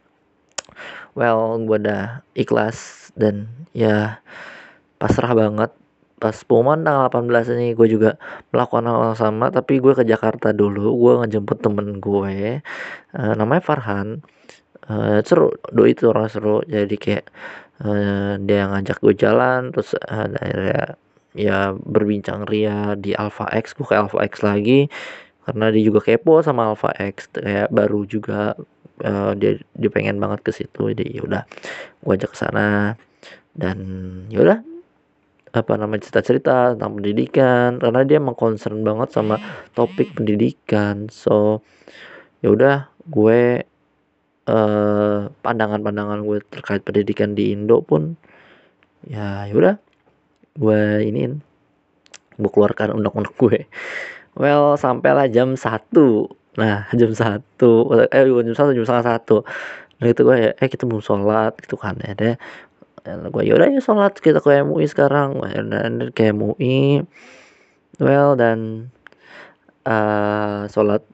well 1.15 1.59
gue 1.63 1.79
udah 1.79 2.23
ikhlas 2.39 3.11
dan 3.19 3.51
ya 3.75 4.19
pasrah 4.99 5.33
banget. 5.35 5.71
Pas 6.21 6.37
pengumuman 6.45 6.85
tanggal 6.85 7.09
18 7.33 7.57
ini 7.57 7.67
gue 7.73 7.89
juga 7.89 8.21
melakukan 8.53 8.85
hal 8.85 9.01
yang 9.13 9.17
sama 9.17 9.49
tapi 9.49 9.81
gue 9.81 9.97
ke 9.97 10.05
Jakarta 10.05 10.53
dulu. 10.53 10.93
Gue 11.01 11.13
ngejemput 11.25 11.59
temen 11.65 11.97
gue 12.03 12.61
uh, 13.17 13.33
namanya 13.39 13.63
Farhan. 13.65 14.21
Uh, 14.91 15.23
seru 15.25 15.55
doi 15.73 15.97
itu 15.97 16.13
orang 16.13 16.29
seru. 16.29 16.61
Jadi 16.69 16.97
kayak 17.01 17.25
uh, 17.81 18.37
dia 18.37 18.69
ngajak 18.69 19.01
gue 19.01 19.15
jalan 19.17 19.73
terus 19.73 19.97
uh, 19.97 20.29
akhirnya 20.29 21.01
ya 21.33 21.73
berbincang 21.73 22.45
ria 22.45 22.93
di 23.01 23.17
Alpha 23.17 23.49
X. 23.57 23.73
Gue 23.73 23.89
ke 23.89 23.97
Alpha 23.97 24.21
X 24.21 24.45
lagi 24.45 24.93
karena 25.51 25.67
dia 25.75 25.83
juga 25.83 26.01
kepo 26.07 26.41
sama 26.47 26.71
Alpha 26.71 26.95
X 26.95 27.27
kayak 27.35 27.75
baru 27.75 28.07
juga 28.07 28.55
uh, 29.03 29.33
dia 29.35 29.59
dia 29.75 29.91
pengen 29.91 30.23
banget 30.23 30.47
ke 30.47 30.51
situ 30.55 30.95
jadi 30.95 31.05
yaudah 31.19 31.43
gue 32.07 32.13
ajak 32.15 32.31
ke 32.35 32.39
sana. 32.39 32.95
Dan 33.51 33.79
yaudah 34.31 34.63
apa 35.51 35.73
namanya 35.75 36.07
cerita-cerita 36.07 36.79
tentang 36.79 37.03
pendidikan 37.03 37.83
karena 37.83 38.07
dia 38.07 38.23
emang 38.23 38.39
concern 38.39 38.87
banget 38.87 39.11
sama 39.11 39.43
topik 39.75 40.15
pendidikan. 40.15 41.11
So 41.11 41.67
yaudah 42.47 42.87
gue 43.11 43.67
Eh, 44.51 45.21
pandangan-pandangan 45.47 46.27
gue 46.27 46.43
terkait 46.51 46.83
pendidikan 46.83 47.39
di 47.39 47.55
Indo 47.55 47.87
pun 47.87 48.19
ya 49.07 49.47
yaudah 49.47 49.79
gue 50.59 50.81
iniin 51.07 51.39
gue 52.41 52.51
keluarkan 52.51 52.99
undang-undang 52.99 53.37
gue 53.37 53.69
well 54.41 54.75
sampailah 54.81 55.29
jam 55.29 55.53
satu. 55.55 56.25
Nah 56.57 56.89
jam 56.97 57.13
satu. 57.13 57.93
Eh 58.09 58.25
jam 58.25 58.57
satu 58.57 58.71
jam 58.73 58.85
setengah 58.89 59.07
satu. 59.17 59.37
Nah 60.01 60.07
itu 60.09 60.21
gue 60.25 60.37
ya 60.41 60.51
eh 60.57 60.69
kita 60.73 60.89
belum 60.89 61.05
sholat 61.05 61.61
gitu 61.61 61.77
kan. 61.77 62.01
Ya 62.01 62.17
deh. 62.17 62.35
Gue 63.05 63.43
yaudah 63.45 63.69
ya 63.69 63.81
sholat. 63.85 64.17
Kita 64.17 64.41
ke 64.41 64.65
MUI 64.65 64.89
sekarang. 64.89 65.45
Dan 65.45 66.09
ke 66.17 66.33
MUI 66.33 67.05
well 68.01 68.33
dan 68.33 68.89
uh, 69.85 70.65
sholat 70.73 71.05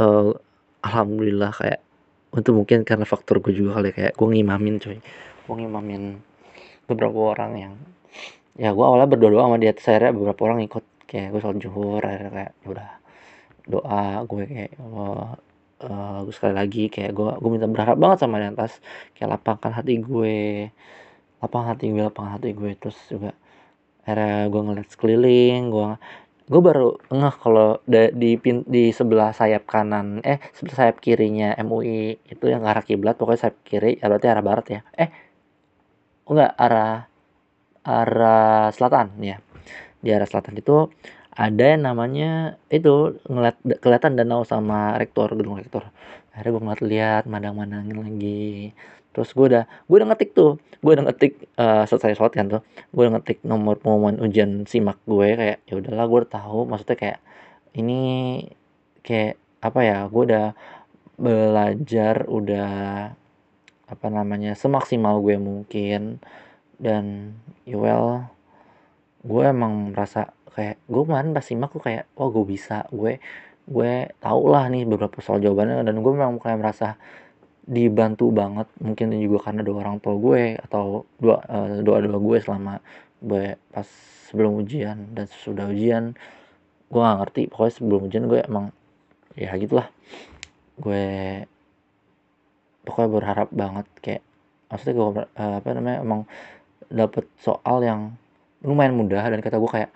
uh, 0.00 0.32
alhamdulillah 0.80 1.52
kayak 1.52 1.84
itu 2.30 2.50
mungkin 2.54 2.86
karena 2.88 3.04
faktor 3.04 3.42
gue 3.44 3.52
juga 3.52 3.82
kali 3.82 3.90
kayak 3.92 4.14
gue 4.16 4.28
ngimamin 4.30 4.78
coy 4.78 4.96
gue 5.50 5.54
ngimamin 5.58 6.22
beberapa 6.86 7.34
orang 7.34 7.52
yang 7.58 7.74
ya 8.58 8.74
gue 8.74 8.84
awalnya 8.84 9.06
berdoa 9.06 9.46
sama 9.46 9.56
dia. 9.62 9.72
Saya 9.78 10.10
beberapa 10.10 10.40
orang 10.50 10.66
ikut 10.66 10.84
kayak 11.10 11.34
gue 11.34 11.40
sholat 11.42 11.58
akhirnya 12.06 12.30
kayak 12.30 12.52
ya 12.62 12.66
udah 12.70 12.90
doa 13.66 14.02
gue 14.30 14.42
kayak 14.46 14.72
oh, 14.78 15.34
uh, 15.84 16.18
gue 16.24 16.34
sekali 16.34 16.54
lagi 16.54 16.84
kayak 16.92 17.10
gue 17.16 17.30
gue 17.42 17.50
minta 17.50 17.66
berharap 17.66 17.96
banget 17.98 18.18
sama 18.22 18.38
dia 18.38 18.54
atas 18.54 18.78
kayak 19.16 19.34
lapangkan 19.34 19.72
hati 19.74 19.98
gue 19.98 20.38
lapang 21.42 21.64
hati 21.66 21.84
gue 21.90 22.02
lapang 22.04 22.28
hati 22.30 22.52
gue. 22.52 22.70
Terus 22.78 22.98
juga 23.10 23.32
akhirnya 24.04 24.48
gue 24.48 24.60
ngeliat 24.64 24.88
sekeliling 24.92 25.60
gue 25.72 25.88
gue 26.50 26.60
baru 26.60 26.98
ngeh 27.14 27.34
kalau 27.38 27.78
di 27.86 28.34
pin 28.42 28.66
di 28.66 28.90
sebelah 28.90 29.30
sayap 29.30 29.70
kanan 29.70 30.18
eh 30.26 30.42
sebelah 30.56 30.76
sayap 30.86 30.96
kirinya 30.98 31.54
MUI 31.62 32.18
itu 32.26 32.44
yang 32.50 32.66
arah 32.66 32.82
kiblat 32.82 33.14
pokoknya 33.14 33.50
sayap 33.50 33.56
kiri 33.62 33.98
ya 34.02 34.06
berarti 34.10 34.26
arah 34.30 34.44
barat 34.44 34.66
ya. 34.66 34.80
Eh 34.94 35.08
enggak 36.30 36.52
arah 36.58 37.06
arah 37.86 38.70
selatan 38.74 39.14
ya 39.22 39.38
di 40.00 40.10
arah 40.12 40.28
selatan 40.28 40.56
itu 40.60 40.88
ada 41.30 41.64
yang 41.76 41.86
namanya 41.86 42.58
itu 42.68 43.22
ngeliat 43.30 43.56
kelihatan 43.78 44.18
danau 44.18 44.42
sama 44.42 44.98
rektor 44.98 45.30
gedung 45.38 45.56
rektor. 45.56 45.88
Akhirnya 46.34 46.50
gue 46.52 46.62
ngeliat 46.62 46.82
lihat 46.84 47.22
mandang-mandangin 47.30 47.96
lagi. 47.96 48.74
Terus 49.14 49.30
gue 49.34 49.46
udah 49.54 49.64
gue 49.64 49.96
udah 49.96 50.08
ngetik 50.10 50.30
tuh. 50.34 50.58
Gue 50.82 50.92
udah 50.98 51.04
ngetik 51.10 51.32
uh, 51.54 51.86
selesai 51.86 52.18
sholat 52.18 52.34
kan 52.34 52.46
tuh. 52.50 52.62
Gue 52.90 53.06
udah 53.06 53.18
ngetik 53.18 53.38
nomor 53.46 53.78
pengumuman 53.78 54.18
ujian 54.20 54.66
simak 54.66 54.98
gue 55.06 55.28
kayak 55.38 55.58
ya 55.64 55.74
udahlah 55.78 56.04
gue 56.10 56.18
udah 56.26 56.32
tahu. 56.34 56.60
Maksudnya 56.66 56.96
kayak 56.98 57.18
ini 57.78 58.00
kayak 59.06 59.38
apa 59.62 59.80
ya 59.86 59.98
gue 60.10 60.22
udah 60.26 60.46
belajar 61.20 62.26
udah 62.26 62.72
apa 63.90 64.06
namanya 64.10 64.58
semaksimal 64.58 65.22
gue 65.22 65.38
mungkin. 65.38 66.18
Dan 66.80 67.36
ya 67.68 67.76
well 67.78 68.34
gue 69.20 69.42
emang 69.44 69.92
merasa 69.92 70.32
kayak 70.50 70.82
gue 70.88 71.02
kemarin 71.06 71.30
pas 71.36 71.44
simak 71.44 71.70
gue 71.76 71.82
kayak 71.82 72.04
wah 72.16 72.28
gue 72.32 72.44
bisa 72.44 72.88
gue 72.90 73.20
gue 73.70 73.92
tau 74.18 74.42
lah 74.50 74.66
nih 74.66 74.82
beberapa 74.88 75.22
soal 75.22 75.38
jawabannya. 75.38 75.86
Dan 75.86 76.02
gue 76.02 76.12
memang 76.12 76.42
kayak 76.42 76.58
merasa 76.58 76.98
dibantu 77.70 78.34
banget 78.34 78.66
mungkin 78.82 79.14
juga 79.20 79.46
karena 79.46 79.62
doa 79.62 79.78
orang 79.84 80.02
tua 80.02 80.18
gue 80.18 80.58
atau 80.58 81.06
doa 81.22 81.38
uh, 81.46 81.78
doa 81.86 82.02
doa 82.02 82.18
gue 82.18 82.38
selama 82.42 82.82
gue 83.22 83.54
pas 83.70 83.86
sebelum 84.30 84.58
ujian 84.64 85.14
dan 85.14 85.26
sudah 85.30 85.70
ujian. 85.70 86.18
Gue 86.90 87.00
gak 87.00 87.18
ngerti 87.22 87.42
pokoknya 87.46 87.72
sebelum 87.78 88.00
ujian 88.10 88.24
gue 88.26 88.40
emang 88.42 88.66
ya 89.38 89.54
gitulah. 89.54 89.86
Gue 90.80 91.06
pokoknya 92.82 93.10
berharap 93.12 93.48
banget 93.54 93.86
kayak 94.02 94.22
maksudnya 94.66 94.94
gue 94.98 95.06
uh, 95.38 95.54
apa 95.62 95.68
namanya 95.78 95.98
emang 96.02 96.20
dapet 96.90 97.30
soal 97.38 97.86
yang 97.86 98.18
lumayan 98.64 98.92
mudah 98.96 99.24
dan 99.24 99.40
kata 99.40 99.56
gue 99.56 99.70
kayak 99.70 99.90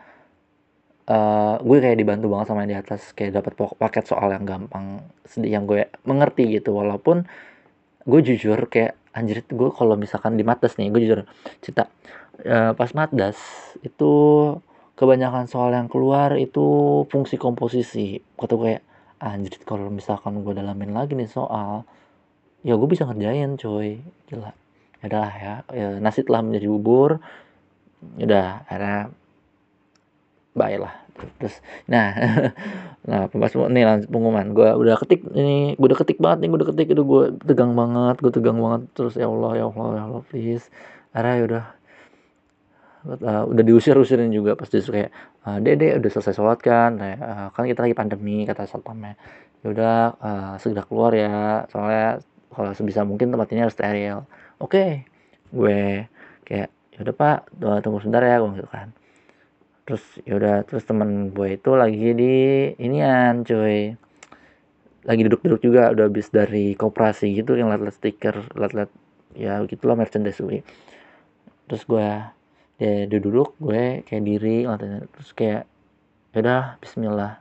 uh, 1.09 1.57
gue 1.61 1.79
kayak 1.81 1.96
dibantu 2.00 2.27
banget 2.33 2.46
sama 2.48 2.64
yang 2.64 2.70
di 2.70 2.79
atas 2.81 3.03
kayak 3.12 3.40
dapat 3.40 3.53
paket 3.77 4.05
soal 4.09 4.29
yang 4.33 4.44
gampang 4.48 5.05
sedih 5.29 5.61
yang 5.61 5.64
gue 5.68 5.88
mengerti 6.09 6.48
gitu. 6.61 6.72
Walaupun 6.77 7.24
gue 8.05 8.20
jujur 8.24 8.57
kayak 8.68 8.96
anjir 9.14 9.44
gue 9.46 9.70
kalau 9.72 9.94
misalkan 9.96 10.37
di 10.37 10.44
matas 10.44 10.77
nih 10.77 10.90
gue 10.90 11.00
jujur 11.05 11.20
cerita 11.62 11.88
uh, 12.44 12.72
pas 12.74 12.90
matdas 12.92 13.38
itu 13.87 14.12
kebanyakan 14.98 15.46
soal 15.46 15.70
yang 15.74 15.88
keluar 15.90 16.37
itu 16.40 16.64
fungsi 17.09 17.37
komposisi. 17.37 18.20
Kata 18.37 18.53
gue 18.57 18.64
kayak 18.74 18.85
anjir 19.20 19.55
kalau 19.64 19.88
misalkan 19.92 20.40
gue 20.40 20.53
dalamin 20.57 20.92
lagi 20.92 21.16
nih 21.16 21.29
soal 21.29 21.85
ya 22.64 22.74
gue 22.77 22.88
bisa 22.88 23.05
ngerjain 23.05 23.61
coy. 23.61 24.00
Gila. 24.29 24.53
Adalah 25.05 25.33
ya, 25.37 25.55
ya 25.68 25.88
nasi 26.00 26.24
telah 26.24 26.40
menjadi 26.40 26.64
bubur 26.64 27.20
udah 28.20 28.64
akhirnya 28.68 29.00
baiklah 30.54 30.94
terus 31.38 31.58
nah 31.86 32.14
nah 33.08 33.28
pas 33.28 33.52
nih 33.52 33.84
langsung 33.84 34.10
pengumuman. 34.10 34.56
Gue 34.56 34.70
udah 34.72 34.96
ketik 34.96 35.28
ini 35.36 35.76
gue 35.76 35.86
udah 35.92 35.98
ketik 36.00 36.18
banget 36.18 36.38
nih 36.44 36.48
gue 36.48 36.58
udah 36.64 36.68
ketik. 36.72 36.88
Itu 36.96 37.02
gue 37.04 37.22
tegang 37.44 37.76
banget 37.76 38.16
gue 38.24 38.32
tegang 38.32 38.58
banget. 38.58 38.88
Terus 38.96 39.14
ya 39.20 39.28
Allah 39.28 39.52
ya 39.60 39.64
Allah 39.68 39.88
ya 39.92 40.02
Allah 40.08 40.22
please. 40.24 40.66
Akhirnya 41.12 41.34
ya 41.36 41.44
udah. 41.44 41.64
Uh, 43.04 43.44
udah 43.52 43.62
diusir-usirin 43.68 44.32
juga. 44.32 44.56
Pasti 44.56 44.80
kayak 44.80 45.12
uh, 45.44 45.60
dede 45.60 46.00
udah 46.00 46.10
selesai 46.10 46.32
sholat 46.32 46.58
kan? 46.64 46.96
Uh, 46.96 47.52
kan 47.52 47.68
kita 47.68 47.84
lagi 47.84 47.92
pandemi 47.92 48.48
kata 48.48 48.64
satpamnya 48.64 49.20
ya 49.60 49.66
udah 49.72 49.96
uh, 50.20 50.54
segera 50.56 50.88
keluar 50.88 51.12
ya. 51.12 51.68
Soalnya 51.68 52.24
kalau 52.48 52.72
sebisa 52.72 53.04
mungkin 53.04 53.28
tempat 53.28 53.52
ini 53.52 53.60
harus 53.68 53.76
steril. 53.76 54.24
Oke 54.56 54.80
okay. 54.80 54.90
gue 55.52 56.08
kayak 56.48 56.72
ya 56.94 57.02
udah 57.02 57.14
pak 57.14 57.38
tunggu 57.83 57.98
sebentar 57.98 58.22
ya 58.22 58.38
gue 58.38 58.62
gitu 58.62 58.70
kan. 58.70 58.88
Terus 59.85 60.04
ya 60.24 60.38
udah 60.38 60.54
terus 60.64 60.87
teman 60.87 61.35
gue 61.35 61.48
itu 61.59 61.70
lagi 61.74 62.14
di 62.14 62.35
inian 62.78 63.42
cuy. 63.44 63.98
Lagi 65.04 65.20
duduk-duduk 65.26 65.61
juga 65.61 65.92
udah 65.92 66.09
habis 66.09 66.33
dari 66.33 66.72
koperasi 66.72 67.35
gitu 67.37 67.59
yang 67.59 67.68
liat-liat 67.68 67.96
stiker 67.98 68.40
liat-liat 68.57 68.88
ya 69.35 69.59
gitulah 69.66 69.98
merchandise 69.98 70.38
gue 70.38 70.62
terus 71.66 71.83
gue 71.90 72.09
ya 72.78 72.92
duduk 73.11 73.59
gue 73.59 74.07
kayak 74.07 74.22
diri 74.22 74.62
terus 75.11 75.30
kayak 75.35 75.66
ya 76.35 76.38
udah 76.42 76.62
Bismillah. 76.83 77.38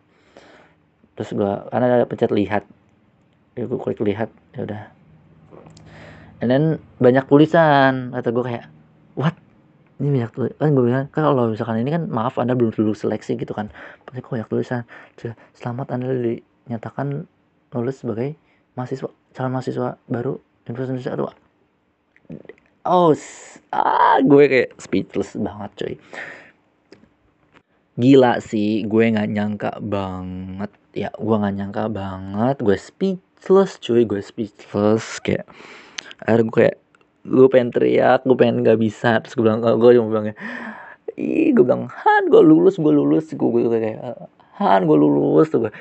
Terus 1.13 1.29
gue 1.33 1.53
karena 1.69 1.85
ada 2.01 2.09
pencet 2.09 2.33
lihat. 2.33 2.63
Ya 3.53 3.69
gue 3.69 3.77
klik 3.77 4.01
lihat 4.01 4.29
ya 4.57 4.65
udah. 4.65 4.83
And 6.41 6.81
banyak 6.97 7.25
tulisan 7.29 8.13
kata 8.13 8.29
gue 8.33 8.43
kayak 8.43 8.65
what 9.17 9.37
ini 10.03 10.19
banyak 10.19 10.31
tulisan 10.35 10.59
kan 10.59 10.69
gue 10.75 10.83
bilang 10.83 11.07
kan 11.07 11.21
kalau 11.23 11.47
misalkan 11.47 11.79
ini 11.79 11.95
kan 11.95 12.11
maaf 12.11 12.35
anda 12.35 12.51
belum 12.59 12.75
lulus 12.75 13.07
seleksi 13.07 13.39
gitu 13.39 13.55
kan. 13.55 13.71
Pasti 14.03 14.19
kok 14.19 14.35
banyak 14.35 14.49
tulisan. 14.51 14.83
Selamat 15.55 15.95
anda 15.95 16.11
dinyatakan 16.11 17.23
lulus 17.71 18.03
sebagai 18.03 18.35
mahasiswa 18.75 19.07
calon 19.31 19.51
mahasiswa 19.55 19.95
baru 20.11 20.37
Universitas 20.67 20.91
Indonesia 20.91 21.13
aduh 21.15 21.33
oh 22.85 23.13
ah 23.73 24.17
gue 24.21 24.43
kayak 24.49 24.69
speechless 24.77 25.33
banget 25.37 25.71
coy 25.77 25.93
gila 27.93 28.41
sih 28.41 28.81
gue 28.89 29.03
nggak 29.13 29.29
nyangka 29.29 29.71
banget. 29.77 30.71
Ya 30.97 31.09
gue 31.13 31.35
nggak 31.37 31.55
nyangka 31.57 31.83
banget. 31.93 32.55
Gue 32.61 32.77
speechless 32.77 33.77
cuy. 33.77 34.01
Gue 34.05 34.21
speechless 34.21 35.21
kayak 35.21 35.45
akhirnya 36.25 36.45
gue 36.49 36.55
kayak 36.57 36.77
gue 37.23 37.47
pengen 37.47 37.71
teriak 37.71 38.27
gue 38.27 38.37
pengen 38.37 38.63
nggak 38.63 38.79
bisa. 38.79 39.19
Terus 39.23 39.33
gue 39.39 39.43
bilang 39.43 39.63
gue 39.63 39.91
cuma 39.95 40.07
bilang 40.11 40.25
ih 41.15 41.51
gue 41.55 41.63
bilang 41.63 41.87
han 41.91 42.23
gue 42.27 42.41
lulus 42.43 42.75
gue 42.77 42.93
lulus. 42.93 43.31
Gue 43.33 43.49
gue 43.63 43.69
kayak 43.71 43.99
han 44.59 44.81
gue 44.85 44.97
lulus. 44.97 45.49
Tuh 45.51 45.67
gue 45.67 45.73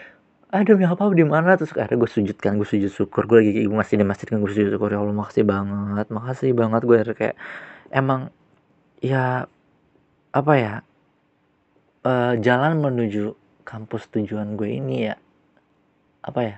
aduh 0.53 0.77
ya 0.77 0.93
apa 0.93 1.09
di 1.17 1.25
mana? 1.25 1.57
Terus 1.57 1.73
akhirnya 1.75 2.05
gue 2.05 2.11
sujud 2.11 2.37
kan 2.39 2.57
gue 2.61 2.69
sujud 2.69 2.91
syukur. 2.93 3.27
Gue 3.27 3.45
lagi 3.45 3.67
gue 3.67 3.77
masih 3.77 4.01
di 4.01 4.07
masjid 4.07 4.27
kan 4.31 4.39
gue 4.41 4.51
sujud 4.53 4.71
syukur. 4.73 4.95
Ya 4.95 5.03
Allah 5.03 5.17
makasih 5.17 5.45
banget 5.45 6.07
makasih 6.13 6.51
banget. 6.55 6.83
Gue 6.87 6.97
kayak 7.17 7.37
emang 7.93 8.31
ya 9.03 9.51
apa 10.33 10.53
ya 10.57 10.75
uh, 12.07 12.35
jalan 12.39 12.81
menuju 12.81 13.35
kampus 13.63 14.11
tujuan 14.11 14.59
gue 14.59 14.69
ini 14.79 15.11
ya 15.11 15.15
apa 16.23 16.41
ya 16.41 16.57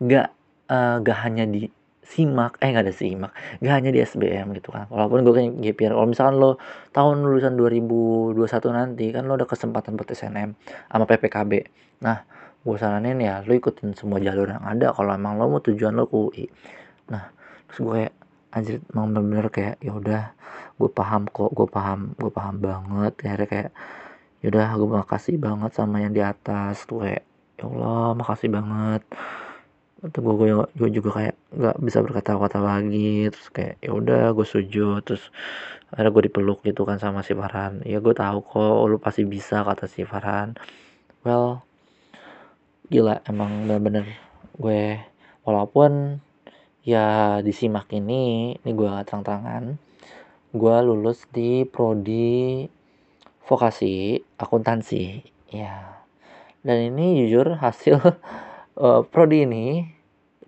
gak 0.00 0.28
uh, 0.68 0.96
gak 1.00 1.18
hanya 1.24 1.44
di 1.48 1.68
simak. 2.10 2.58
Eh 2.58 2.74
nggak 2.74 2.84
ada 2.90 2.94
simak. 2.94 3.32
Gak 3.62 3.74
hanya 3.78 3.90
di 3.94 4.02
SBM 4.02 4.50
gitu 4.58 4.74
kan. 4.74 4.90
Walaupun 4.90 5.22
gue 5.22 5.34
kayak 5.38 5.52
GPR 5.62 5.94
kalau 5.94 6.08
misalkan 6.10 6.36
lo 6.42 6.50
tahun 6.90 7.22
lulusan 7.22 7.54
2021 7.54 8.34
nanti 8.74 9.06
kan 9.14 9.22
lo 9.30 9.38
ada 9.38 9.46
kesempatan 9.46 9.94
buat 9.94 10.10
SNM 10.10 10.50
sama 10.90 11.04
PPKB 11.06 11.52
nah 12.00 12.24
gue 12.60 12.76
saranin 12.80 13.20
ya 13.20 13.44
lo 13.44 13.52
ikutin 13.54 13.94
semua 13.94 14.18
jalur 14.18 14.50
yang 14.50 14.64
ada. 14.66 14.90
Kalau 14.90 15.10
emang 15.14 15.38
lo 15.38 15.46
mau 15.46 15.62
tujuan 15.62 15.94
lo 15.94 16.10
UI 16.10 16.50
nah 17.06 17.30
terus 17.70 17.78
gue 17.78 17.92
kayak 18.02 18.14
anjir 18.50 18.74
emang 18.90 19.06
bener-bener 19.14 19.46
kayak 19.54 19.74
ya 19.78 19.92
udah 19.94 20.22
gue 20.74 20.90
paham 20.90 21.30
kok 21.30 21.54
gue 21.54 21.68
paham 21.70 22.18
gue 22.18 22.30
paham 22.34 22.56
banget. 22.58 23.12
Akhirnya 23.22 23.48
kayak 23.48 23.70
yaudah 24.42 24.68
gue 24.74 24.88
makasih 24.98 25.36
banget 25.38 25.70
sama 25.78 26.02
yang 26.02 26.10
di 26.10 26.22
atas. 26.24 26.82
Tuh 26.90 27.06
kayak 27.06 27.22
ya 27.60 27.64
Allah 27.68 28.16
makasih 28.16 28.48
banget 28.50 29.04
atau 30.00 30.20
gue, 30.24 30.34
gue 30.40 30.48
gue 30.80 30.90
juga 30.96 31.10
kayak 31.12 31.36
nggak 31.52 31.76
bisa 31.84 31.98
berkata-kata 32.00 32.58
lagi 32.60 33.28
terus 33.28 33.48
kayak 33.52 33.76
ya 33.84 33.90
udah 33.92 34.32
gue 34.32 34.46
sujud 34.48 35.04
terus 35.04 35.28
ada 35.92 36.08
gue 36.08 36.22
dipeluk 36.30 36.64
gitu 36.64 36.88
kan 36.88 36.96
sama 36.96 37.20
si 37.20 37.36
Farhan. 37.36 37.84
Ya 37.84 38.00
gue 38.00 38.14
tahu 38.16 38.40
kok 38.40 38.76
lu 38.88 38.96
pasti 38.96 39.28
bisa 39.28 39.60
kata 39.60 39.84
si 39.90 40.08
Farhan. 40.08 40.56
Well 41.26 41.60
gila 42.90 43.22
emang 43.28 43.68
bener-bener 43.68 44.08
gue 44.56 44.98
walaupun 45.46 46.18
ya 46.82 47.38
disimak 47.44 47.86
ini 47.92 48.56
ini 48.56 48.70
gue 48.74 48.92
terang-terangan 49.06 49.78
gue 50.50 50.76
lulus 50.82 51.28
di 51.30 51.62
prodi 51.68 52.66
vokasi 53.44 54.18
akuntansi 54.40 55.04
ya. 55.52 56.00
Dan 56.60 56.92
ini 56.92 57.24
jujur 57.24 57.56
hasil 57.60 58.00
uh, 58.76 59.02
prodi 59.06 59.48
ini 59.48 59.86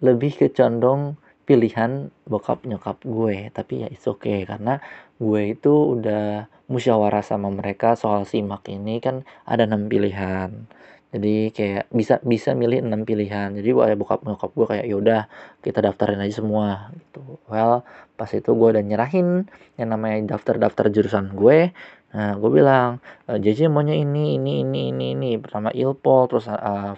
lebih 0.03 0.35
ke 0.39 0.47
condong 0.55 1.17
pilihan 1.43 2.11
bokap 2.27 2.63
nyokap 2.67 3.03
gue 3.03 3.51
tapi 3.51 3.83
ya 3.83 3.89
it's 3.91 4.07
okay 4.07 4.47
karena 4.47 4.79
gue 5.19 5.55
itu 5.55 5.99
udah 5.99 6.47
musyawarah 6.73 7.21
sama 7.21 7.53
mereka 7.53 7.95
soal 7.99 8.25
simak 8.25 8.67
ini 8.73 8.99
kan 8.99 9.27
ada 9.45 9.69
enam 9.69 9.87
pilihan. 9.87 10.67
Jadi 11.13 11.53
kayak 11.53 11.93
bisa 11.93 12.25
bisa 12.25 12.57
milih 12.57 12.89
enam 12.89 13.05
pilihan. 13.05 13.53
Jadi 13.53 13.69
ya 13.69 13.97
bokap 14.01 14.25
nyokap 14.25 14.51
gue 14.57 14.67
kayak 14.67 14.87
yaudah 14.89 15.29
kita 15.61 15.85
daftarin 15.85 16.25
aja 16.25 16.41
semua 16.41 16.89
gitu. 16.97 17.37
Well 17.53 17.85
pas 18.17 18.33
itu 18.33 18.49
gue 18.49 18.69
udah 18.73 18.81
nyerahin 18.81 19.45
yang 19.77 19.93
namanya 19.93 20.37
daftar 20.37 20.57
daftar 20.57 20.89
jurusan 20.89 21.37
gue 21.37 21.77
nah 22.13 22.37
gue 22.37 22.51
bilang 22.53 23.01
JJ 23.25 23.73
maunya 23.73 23.97
ini 23.97 24.37
ini 24.37 24.61
ini 24.61 24.93
ini 24.93 25.07
ini. 25.17 25.31
Pertama 25.41 25.73
ilpol 25.73 26.29
terus 26.29 26.45
uh, 26.49 26.93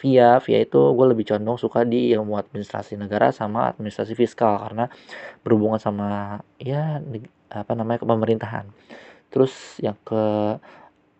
via. 0.00 0.38
Via 0.44 0.58
itu 0.60 0.80
gue 0.92 1.06
lebih 1.08 1.24
condong 1.24 1.56
suka 1.56 1.88
di 1.88 2.12
ilmu 2.12 2.36
administrasi 2.36 3.00
negara 3.00 3.32
sama 3.32 3.72
administrasi 3.72 4.12
fiskal 4.12 4.60
karena 4.60 4.92
berhubungan 5.40 5.80
sama 5.80 6.40
ya 6.60 7.00
apa 7.48 7.72
namanya 7.72 8.04
pemerintahan. 8.04 8.68
Terus 9.32 9.80
yang 9.80 9.96
ke 10.04 10.56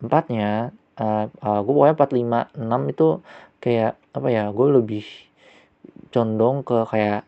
empatnya 0.04 0.72
uh, 1.00 1.26
uh, 1.42 1.60
gue 1.64 1.72
pokoknya 1.72 1.94
4, 1.96 2.58
5, 2.58 2.68
6 2.68 2.92
itu 2.92 3.08
kayak 3.58 3.92
apa 4.14 4.28
ya 4.30 4.44
gue 4.50 4.66
lebih 4.70 5.04
condong 6.14 6.62
ke 6.62 6.78
kayak 6.88 7.22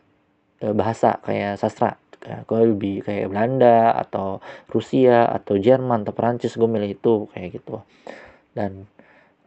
uh, 0.63 0.73
bahasa 0.75 1.19
kayak 1.23 1.59
sastra 1.59 2.00
gue 2.21 2.59
lebih 2.61 3.01
kayak 3.01 3.33
Belanda 3.33 3.97
atau 3.97 4.39
Rusia 4.69 5.25
atau 5.25 5.57
Jerman 5.57 6.05
atau 6.05 6.13
Perancis 6.13 6.53
gue 6.53 6.69
milih 6.69 6.97
itu 6.97 7.13
kayak 7.33 7.49
gitu. 7.57 7.81
Dan 8.53 8.85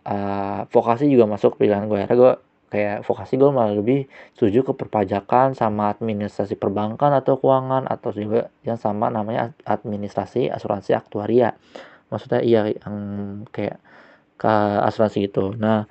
uh, 0.08 0.66
vokasi 0.68 1.06
juga 1.06 1.30
masuk 1.30 1.56
pilihan 1.56 1.86
gue 1.86 1.98
karena 2.04 2.16
gue 2.16 2.32
kayak 2.74 3.06
vokasi 3.06 3.38
gue 3.38 3.50
malah 3.54 3.70
lebih 3.70 4.10
setuju 4.34 4.66
ke 4.66 4.72
perpajakan 4.74 5.54
sama 5.54 5.94
administrasi 5.94 6.58
perbankan 6.58 7.14
atau 7.14 7.38
keuangan 7.38 7.86
atau 7.86 8.10
juga 8.10 8.50
yang 8.66 8.74
sama 8.74 9.14
namanya 9.14 9.54
administrasi 9.62 10.50
asuransi 10.50 10.98
aktuaria. 10.98 11.54
Maksudnya 12.10 12.42
iya 12.42 12.66
yang 12.66 12.96
kayak 13.54 13.78
ke 14.34 14.54
asuransi 14.82 15.30
gitu. 15.30 15.54
Nah 15.54 15.86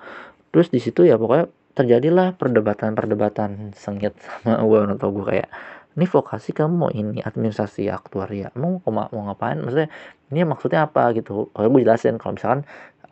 terus 0.52 0.68
di 0.68 0.84
situ 0.84 1.08
ya 1.08 1.16
pokoknya 1.16 1.48
terjadilah 1.74 2.38
perdebatan-perdebatan 2.38 3.74
sengit 3.74 4.14
sama 4.44 4.62
gue 4.62 5.00
tua 5.00 5.12
gue 5.16 5.26
kayak 5.26 5.50
ini 5.94 6.06
vokasi 6.10 6.50
kamu 6.58 6.74
mau 6.74 6.92
ini 6.94 7.22
administrasi 7.22 7.90
aktuaria. 7.90 8.50
Mau 8.58 8.82
mau, 8.90 9.10
ngapain? 9.10 9.62
Maksudnya 9.62 9.90
ini 10.34 10.42
maksudnya 10.46 10.90
apa 10.90 11.14
gitu? 11.14 11.54
Kalau 11.54 11.70
gue 11.70 11.82
jelasin 11.86 12.18
kalau 12.18 12.34
misalkan 12.38 12.62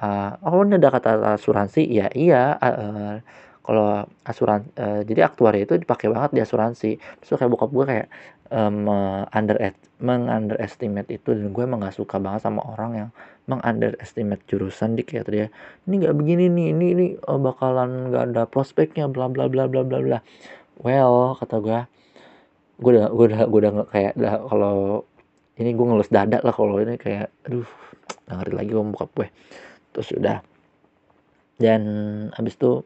uh, 0.02 0.34
oh 0.46 0.66
ini 0.66 0.82
ada 0.82 0.90
kata 0.90 1.38
asuransi 1.38 1.86
ya 1.86 2.10
iya 2.18 2.58
uh, 2.58 3.22
kalau 3.62 4.10
asuran 4.26 4.66
uh, 4.82 5.06
jadi 5.06 5.30
aktuaria 5.30 5.70
itu 5.70 5.78
dipakai 5.78 6.10
banget 6.10 6.32
di 6.34 6.42
asuransi. 6.42 6.98
Terus 7.22 7.38
kayak 7.38 7.52
bokap 7.54 7.70
gue 7.70 7.86
kayak 7.86 8.08
um, 8.50 8.90
under 9.32 9.58
mengunderestimate 10.02 11.10
itu 11.14 11.38
dan 11.38 11.54
gue 11.54 11.64
emang 11.64 11.86
gak 11.86 11.94
suka 11.94 12.18
banget 12.18 12.42
sama 12.50 12.66
orang 12.66 12.92
yang 12.98 13.10
mengunderestimate 13.46 14.42
jurusan 14.50 14.98
di 14.98 15.06
kayak 15.06 15.30
tadi 15.30 15.38
ya 15.46 15.48
ini 15.90 15.94
nggak 16.06 16.16
begini 16.18 16.46
nih 16.50 16.68
ini 16.78 16.86
ini 16.94 17.06
oh, 17.26 17.42
bakalan 17.42 18.14
nggak 18.14 18.24
ada 18.32 18.44
prospeknya 18.46 19.10
bla 19.10 19.30
bla 19.30 19.46
bla 19.46 19.66
bla 19.70 19.82
bla 19.86 20.00
bla. 20.02 20.20
Well 20.82 21.38
kata 21.38 21.58
gue 21.62 21.80
gue 22.82 22.92
udah 22.98 23.08
gue 23.14 23.26
udah 23.30 23.42
gue 23.46 23.60
udah 23.62 23.72
kayak 23.94 24.14
udah 24.18 24.34
kalau 24.50 25.06
ini 25.62 25.70
gue 25.78 25.86
ngelus 25.86 26.10
dada 26.10 26.42
lah 26.42 26.50
kalau 26.50 26.82
ini 26.82 26.98
kayak 26.98 27.30
aduh 27.46 27.70
ngerti 28.26 28.54
lagi 28.58 28.70
gue 28.74 28.84
buka 28.90 29.06
gue. 29.14 29.28
Terus 29.94 30.10
udah. 30.18 30.38
Dan 31.62 31.82
habis 32.34 32.58
itu 32.58 32.82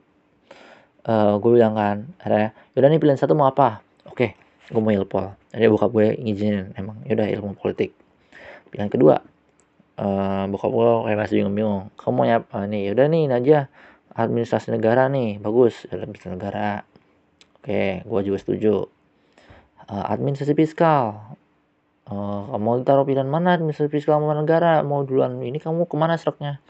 uh, 1.07 1.33
gue 1.39 1.51
bilang 1.55 1.73
kan 1.79 2.11
ada 2.19 2.51
yaudah 2.75 2.89
nih 2.91 2.99
pilihan 2.99 3.19
satu 3.19 3.37
mau 3.37 3.47
apa? 3.47 3.79
Oke 4.03 4.35
gue 4.67 4.81
mau 4.81 4.91
ilpol. 4.91 5.31
Jadi 5.55 5.71
buka 5.71 5.87
gue 5.87 6.19
ngizinin 6.19 6.75
emang 6.75 6.99
yaudah 7.07 7.31
ilmu 7.31 7.55
politik. 7.55 7.95
Pilihan 8.67 8.91
kedua 8.91 9.23
uh, 10.01 10.43
bokap 10.51 10.71
gue 10.75 10.89
kayak 11.07 11.17
masih 11.23 11.35
bingung-bingung 11.39 11.93
kamu 11.95 12.11
mau 12.11 12.25
ya 12.27 12.37
uh, 12.43 12.65
nih 12.67 12.91
yaudah 12.91 13.07
nih 13.07 13.23
aja. 13.31 13.59
Administrasi 14.15 14.71
negara 14.71 15.07
nih 15.07 15.39
bagus 15.39 15.87
administrasi 15.87 16.35
negara. 16.35 16.83
Oke 17.61 18.03
gue 18.03 18.21
juga 18.27 18.37
setuju 18.43 18.94
uh, 19.89 20.05
administrasi 20.11 20.53
fiskal. 20.57 21.35
Uh, 22.05 22.53
mau 22.61 22.77
taruh 22.85 23.01
pilihan 23.01 23.25
mana 23.25 23.57
administrasi 23.57 23.89
fiskal 23.89 24.21
mau 24.21 24.33
negara? 24.33 24.85
Mau 24.85 25.01
duluan 25.01 25.41
ini 25.41 25.57
kamu 25.57 25.89
ke 25.89 25.95
mana 25.97 26.17
seraknya? 26.17 26.61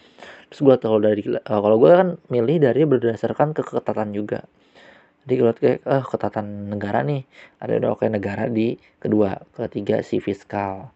Terus 0.52 0.60
gue 0.64 0.76
tahu 0.80 0.96
dari 1.04 1.22
uh, 1.28 1.42
kalau 1.44 1.78
gue 1.82 1.92
kan 1.92 2.10
milih 2.32 2.64
dari 2.64 2.82
berdasarkan 2.88 3.52
keketatan 3.52 4.16
juga. 4.16 4.48
Jadi 5.26 5.34
kalau 5.42 5.54
kayak 5.58 5.80
eh, 5.82 6.04
ketatan 6.06 6.70
negara 6.70 7.02
nih 7.02 7.26
ada 7.58 7.82
udah 7.82 7.90
oke 7.98 8.06
negara 8.06 8.46
di 8.46 8.78
kedua 9.02 9.42
ketiga 9.58 10.06
si 10.06 10.22
fiskal. 10.22 10.94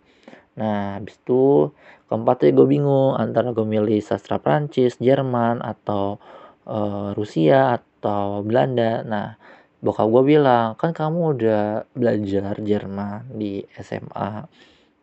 Nah 0.53 1.01
habis 1.01 1.17
itu 1.17 1.73
keempatnya 2.13 2.53
gue 2.53 2.67
bingung 2.69 3.17
antara 3.17 3.49
gue 3.58 3.65
milih 3.65 3.97
sastra 4.05 4.38
Prancis, 4.38 5.01
Jerman 5.01 5.65
atau 5.65 6.21
uh, 6.69 7.10
Rusia 7.17 7.82
atau 7.82 8.45
Belanda. 8.45 9.01
Nah, 9.01 9.36
bokap 9.80 10.08
gue 10.12 10.24
bilang 10.36 10.76
kan 10.76 10.92
kamu 10.92 11.20
udah 11.39 11.63
belajar 11.96 12.56
Jerman 12.60 13.32
di 13.36 13.63
SMA. 13.80 14.48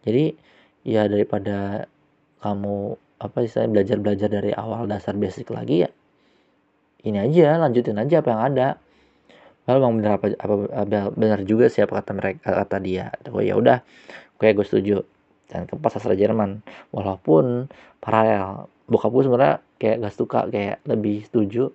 Jadi 0.05 0.25
ya 0.87 1.09
daripada 1.11 1.89
kamu 2.45 2.95
apa 3.17 3.37
istilahnya 3.43 3.73
belajar 3.73 3.97
belajar 3.99 4.29
dari 4.29 4.53
awal 4.53 4.85
dasar 4.85 5.17
basic 5.17 5.49
lagi 5.49 5.89
ya 5.89 5.91
ini 7.07 7.23
aja 7.23 7.62
lanjutin 7.62 7.97
aja 7.97 8.19
apa 8.19 8.29
yang 8.35 8.43
ada. 8.53 8.69
Lalu 9.67 9.79
bang 9.83 9.95
benar 9.99 10.12
apa, 10.19 10.27
apa, 10.35 10.55
apa 10.75 10.99
benar 11.15 11.41
juga 11.47 11.71
sih 11.71 11.83
apa 11.83 12.03
kata 12.03 12.12
mereka 12.19 12.51
kata 12.51 12.77
dia. 12.83 13.15
Oh 13.31 13.43
ya 13.43 13.55
udah, 13.55 13.79
kayak 14.43 14.62
gue 14.62 14.67
setuju. 14.67 14.97
Dan 15.47 15.71
keempat 15.71 15.99
sastra 15.99 16.19
Jerman. 16.19 16.62
Walaupun 16.91 17.71
paralel 18.03 18.67
bokap 18.91 19.11
gue 19.15 19.23
sebenarnya 19.27 19.57
kayak 19.79 19.97
gak 20.03 20.15
suka 20.15 20.41
kayak 20.51 20.83
lebih 20.87 21.27
setuju 21.27 21.71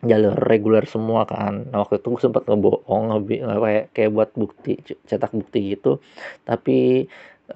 jalur 0.00 0.36
reguler 0.36 0.84
semua 0.88 1.28
kan. 1.28 1.68
Nah, 1.68 1.84
waktu 1.84 2.00
itu 2.00 2.16
gue 2.16 2.22
sempat 2.24 2.48
ngebohong 2.48 3.04
lebih 3.20 3.38
kayak 3.44 3.84
kayak 3.92 4.10
buat 4.16 4.30
bukti 4.32 4.80
cetak 5.08 5.32
bukti 5.36 5.76
gitu. 5.76 6.00
Tapi 6.48 7.04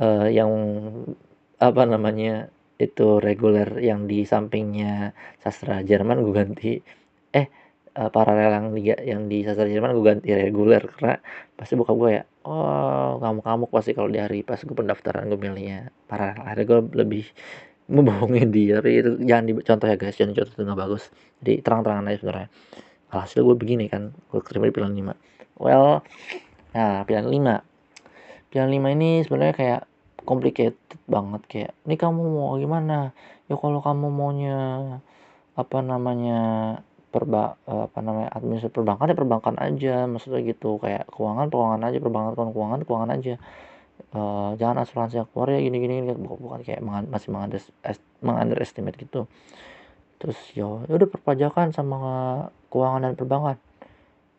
uh, 0.01 0.29
yang 0.29 0.53
apa 1.63 1.83
namanya 1.89 2.53
itu 2.77 3.23
reguler 3.23 3.69
yang 3.81 4.05
di 4.11 4.29
sampingnya 4.29 5.17
sastra 5.41 5.81
Jerman 5.81 6.21
gue 6.21 6.35
ganti. 6.37 6.73
Eh 7.33 7.47
uh, 7.97 8.11
paralel 8.13 8.51
yang 8.53 8.67
di 8.77 8.83
yang 8.93 9.23
di 9.31 9.39
sastra 9.47 9.65
Jerman 9.65 9.97
gue 9.97 10.05
ganti 10.05 10.29
reguler 10.37 10.83
karena 11.01 11.17
pasti 11.57 11.75
buka 11.79 11.93
gue 11.97 12.11
ya 12.21 12.25
oh 12.45 13.17
kamu 13.23 13.41
kamu 13.41 13.65
pasti 13.73 13.91
kalau 13.97 14.11
di 14.13 14.19
hari 14.21 14.45
pas 14.45 14.61
gue 14.61 14.77
pendaftaran 14.77 15.25
gue 15.33 15.41
milihnya 15.41 15.89
paralel. 16.11 16.45
Akhirnya 16.45 16.67
gue 16.69 16.81
lebih 17.01 17.25
membohongin 17.85 18.49
dia 18.49 18.81
tapi 18.81 19.01
itu 19.05 19.20
jangan 19.25 19.44
dicontoh 19.51 19.87
ya 19.88 19.97
guys 20.01 20.16
jangan 20.16 20.33
contoh 20.33 20.53
itu 20.57 20.62
nggak 20.64 20.81
bagus. 20.81 21.03
Jadi 21.44 21.53
terang-terangan 21.61 22.09
aja 22.09 22.18
sebenarnya. 22.23 22.49
Alhasil 23.14 23.40
gue 23.47 23.57
begini 23.57 23.87
kan 23.87 24.11
gue 24.11 24.40
terima 24.42 24.66
di 24.66 24.75
pilihan 24.75 25.14
5 25.14 25.62
well 25.62 26.03
nah 26.75 27.07
pilihan 27.07 27.31
5 27.31 28.51
pilihan 28.51 28.70
5 28.75 28.94
ini 28.99 29.11
sebenarnya 29.23 29.55
kayak 29.55 29.83
complicated 30.25 30.99
banget 31.07 31.42
kayak 31.47 31.73
ini 31.85 31.94
kamu 31.94 32.20
mau 32.25 32.57
gimana? 32.57 33.12
Ya 33.47 33.55
kalau 33.61 33.85
kamu 33.85 34.09
maunya 34.09 34.59
apa 35.55 35.79
namanya 35.85 36.40
perba 37.12 37.55
apa 37.68 37.99
namanya 38.03 38.33
administrasi 38.35 38.75
perbankan 38.75 39.12
ya 39.12 39.14
perbankan 39.14 39.57
aja. 39.61 40.09
Maksudnya 40.09 40.40
gitu 40.42 40.81
kayak 40.81 41.07
keuangan 41.12 41.53
keuangan 41.53 41.81
aja 41.87 41.99
perbankan 42.01 42.51
keuangan 42.51 42.81
keuangan 42.83 43.11
aja 43.14 43.35
uh, 44.15 44.55
jangan 44.61 44.83
asuransi 44.83 45.23
keluar 45.31 45.55
ya 45.55 45.61
gini 45.63 45.77
gini, 45.83 45.95
gini. 46.03 46.13
bukan, 46.15 46.39
bukan 46.41 46.61
kayak 46.67 46.81
masih 46.85 47.31
mengunderestimate 48.25 48.97
gitu. 48.99 49.27
Terus 50.19 50.39
yo 50.57 50.87
ya 50.89 50.97
udah 50.99 51.09
perpajakan 51.11 51.75
sama 51.75 52.01
keuangan 52.73 53.11
dan 53.11 53.15
perbankan. 53.19 53.57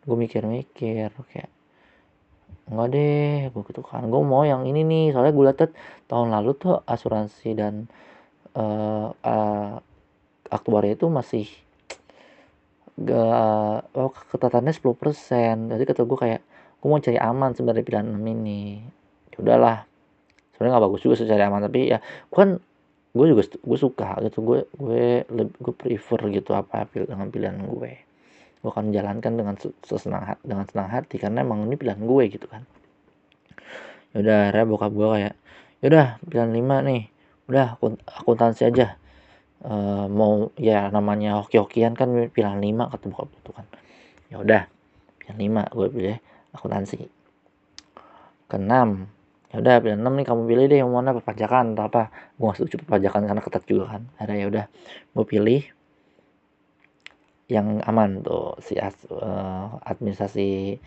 Gue 0.06 0.16
mikir-mikir 0.16 1.10
kayak 1.28 1.50
enggak 2.66 2.86
deh 2.98 3.46
gue 3.54 3.62
gitu 3.70 3.82
kan 3.86 4.02
gue 4.10 4.22
mau 4.26 4.42
yang 4.42 4.66
ini 4.66 4.82
nih 4.82 5.14
soalnya 5.14 5.32
gue 5.38 5.44
liat 5.46 5.70
tahun 6.10 6.34
lalu 6.34 6.50
tuh 6.58 6.82
asuransi 6.82 7.54
dan 7.54 7.86
uh, 8.58 9.14
uh, 9.14 9.78
aktuaria 10.50 10.98
itu 10.98 11.06
masih 11.06 11.46
gak 12.96 13.86
oh, 13.92 14.10
ketatannya 14.32 14.72
10% 14.72 15.70
jadi 15.70 15.82
kata 15.84 16.02
gue 16.08 16.18
kayak 16.18 16.40
gue 16.80 16.88
mau 16.88 16.98
cari 16.98 17.18
aman 17.20 17.52
sebenarnya 17.52 17.84
pilihan 17.84 18.08
6 18.08 18.34
ini 18.34 18.82
udahlah. 19.42 19.84
Sebenarnya 20.54 20.72
nggak 20.76 20.84
bagus 20.88 21.00
juga 21.04 21.16
secara 21.20 21.52
aman 21.52 21.68
tapi 21.68 21.92
ya 21.92 21.98
gue 22.00 22.38
kan 22.38 22.50
gue 23.16 23.26
juga 23.32 23.42
gue 23.48 23.78
suka 23.80 24.20
gitu 24.28 24.44
gue 24.44 24.58
gue 24.76 25.24
gue 25.56 25.74
prefer 25.76 26.20
gitu 26.32 26.52
apa 26.52 26.84
dengan 26.92 27.28
pilihan 27.32 27.56
gue. 27.64 27.92
Gue 28.60 28.70
akan 28.72 28.92
menjalankan 28.92 29.32
dengan 29.36 29.54
sesenang 29.84 30.24
hati, 30.34 30.42
dengan 30.44 30.64
senang 30.68 30.88
hati 30.92 31.16
karena 31.16 31.44
emang 31.44 31.64
ini 31.64 31.76
pilihan 31.80 32.00
gue 32.00 32.24
gitu 32.28 32.46
kan. 32.48 32.64
Ya 34.12 34.24
udah 34.24 34.36
akhirnya 34.48 34.66
bokap 34.68 34.92
gue 34.96 35.08
kayak 35.12 35.34
ya 35.80 35.86
udah 35.92 36.06
pilihan 36.24 36.50
5 36.52 36.88
nih. 36.88 37.02
Udah 37.46 37.66
akuntansi 38.20 38.62
aja. 38.68 38.96
Uh, 39.66 40.06
mau 40.12 40.52
ya 40.60 40.92
namanya 40.92 41.40
hoki-hokian 41.40 41.96
kan 41.96 42.12
pilihan 42.28 42.60
5 42.60 42.92
kata 42.92 43.04
bokap 43.12 43.28
itu 43.32 43.50
kan. 43.52 43.66
Ya 44.28 44.36
udah 44.40 44.62
pilihan 45.20 45.64
5 45.68 45.76
gue 45.76 45.86
pilih 45.92 46.16
akuntansi. 46.52 47.08
Keenam 48.46 49.10
ya 49.52 49.62
udah 49.62 49.74
pilihan 49.82 50.00
6 50.02 50.10
nih 50.10 50.26
kamu 50.26 50.42
pilih 50.50 50.64
deh 50.70 50.78
yang 50.82 50.90
mana 50.90 51.10
perpajakan 51.16 51.74
atau 51.74 51.84
apa. 51.86 52.02
Gue 52.36 52.44
gak 52.50 52.56
setuju 52.58 52.74
perpajakan 52.86 53.22
karena 53.28 53.42
ketat 53.42 53.64
juga 53.64 53.84
kan. 53.96 54.02
Ada 54.18 54.32
ya 54.34 54.46
udah 54.50 54.64
gue 55.14 55.26
pilih 55.26 55.62
yang 57.46 57.78
aman 57.86 58.26
tuh 58.26 58.58
si 58.58 58.74
as, 58.74 59.06
uh, 59.06 59.78
administrasi 59.86 60.82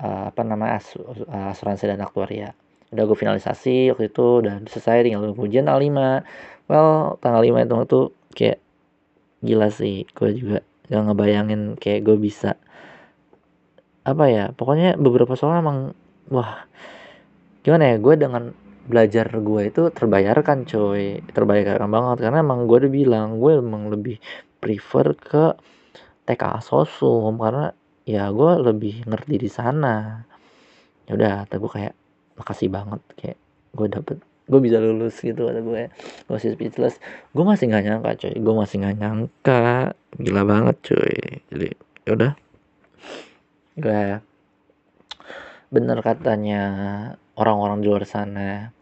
uh, 0.00 0.32
apa 0.32 0.40
namanya 0.40 0.80
as, 0.80 0.96
uh, 0.96 1.52
asuransi 1.52 1.84
dan 1.90 2.00
aktuaria. 2.00 2.56
Udah 2.88 3.04
gue 3.04 3.16
finalisasi 3.18 3.92
waktu 3.92 4.08
itu 4.08 4.40
udah 4.40 4.64
selesai 4.64 5.04
tinggal 5.04 5.36
ujian 5.36 5.68
tanggal 5.68 5.84
5 5.84 6.72
well 6.72 7.16
tanggal 7.20 7.42
5 7.42 7.64
itu 7.64 7.74
tuh 7.88 8.06
kayak 8.36 8.58
gila 9.44 9.68
sih 9.72 10.04
gue 10.12 10.30
juga 10.36 10.58
gak 10.88 11.02
ngebayangin 11.12 11.76
kayak 11.76 12.04
gue 12.04 12.16
bisa 12.16 12.56
apa 14.04 14.24
ya 14.32 14.44
pokoknya 14.56 14.96
beberapa 14.96 15.36
soal 15.36 15.60
emang 15.60 15.92
wah 16.32 16.64
gimana 17.62 17.94
ya 17.94 17.96
gue 17.98 18.14
dengan 18.14 18.44
belajar 18.88 19.28
gue 19.28 19.62
itu 19.68 19.82
terbayarkan 19.92 20.64
coy. 20.64 21.20
Terbayarkan 21.28 21.90
banget 21.92 22.16
karena 22.24 22.38
emang 22.40 22.64
gue 22.64 22.76
udah 22.86 22.92
bilang 22.92 23.28
gue 23.36 23.60
emang 23.60 23.92
lebih 23.92 24.16
prefer 24.58 25.12
ke 25.14 25.44
TK 26.24 26.64
sosum 26.64 27.36
karena 27.36 27.72
ya 28.08 28.32
gue 28.32 28.52
lebih 28.64 29.04
ngerti 29.04 29.34
di 29.36 29.50
sana. 29.52 30.24
Ya 31.04 31.12
udah 31.14 31.34
tapi 31.44 31.60
gue 31.60 31.72
kayak 31.72 31.94
makasih 32.40 32.68
banget 32.72 33.00
kayak 33.18 33.38
gue 33.76 33.88
dapet 33.90 34.18
gue 34.48 34.60
bisa 34.64 34.80
lulus 34.80 35.20
gitu 35.20 35.44
kata 35.44 35.60
gue 35.60 35.92
gue 35.92 36.32
masih 36.32 36.56
speechless. 36.56 36.96
Gue 37.36 37.44
masih 37.44 37.68
nggak 37.68 37.84
nyangka 37.84 38.10
coy. 38.24 38.34
Gue 38.40 38.54
masih 38.56 38.76
nggak 38.80 38.96
nyangka. 38.96 39.92
Gila 40.16 40.42
banget 40.48 40.76
coy. 40.80 41.16
Jadi 41.52 41.68
yaudah 42.08 42.32
gue 43.78 44.18
bener 45.70 45.98
katanya 46.02 46.62
orang-orang 47.38 47.78
di 47.78 47.86
luar 47.86 48.02
sana. 48.02 48.74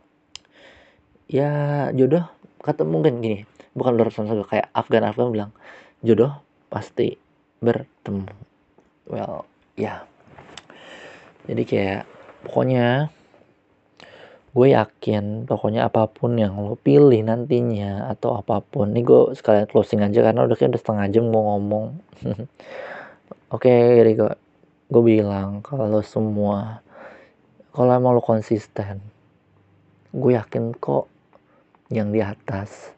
Ya 1.28 1.50
jodoh 1.92 2.24
kata 2.64 2.88
mungkin 2.88 3.20
gini. 3.20 3.44
Bukan 3.76 3.92
luar 3.92 4.08
sana 4.08 4.32
kayak 4.32 4.72
Afgan 4.72 5.04
Afgan 5.04 5.28
bilang 5.28 5.52
jodoh 6.00 6.32
pasti 6.72 7.20
bertemu. 7.60 8.32
Well 9.12 9.44
ya. 9.76 9.84
Yeah. 9.84 10.00
jadi 11.46 11.62
kayak 11.62 12.02
pokoknya 12.48 13.12
gue 14.56 14.72
yakin 14.72 15.44
pokoknya 15.44 15.84
apa 15.84 16.08
pun 16.08 16.40
yang 16.40 16.56
lo 16.56 16.80
pilih 16.80 17.20
nantinya 17.20 18.08
atau 18.08 18.40
apa 18.40 18.64
pun 18.64 18.88
ini 18.88 19.04
gue 19.04 19.36
sekalian 19.36 19.68
closing 19.68 20.00
aja 20.00 20.24
karena 20.24 20.48
udah 20.48 20.56
kayak 20.56 20.72
udah 20.72 20.80
setengah 20.80 21.06
jam 21.12 21.28
mau 21.28 21.54
ngomong. 21.54 21.86
Oke 23.54 23.68
okay, 23.68 24.00
jadi 24.00 24.12
gue 24.16 24.32
gue 24.88 25.02
bilang 25.04 25.60
kalau 25.60 26.00
semua 26.00 26.80
kalau 27.76 27.92
emang 27.92 28.16
lo 28.16 28.24
konsisten 28.24 29.04
gue 30.16 30.32
yakin 30.32 30.72
kok 30.80 31.12
yang 31.92 32.08
di 32.08 32.24
atas 32.24 32.96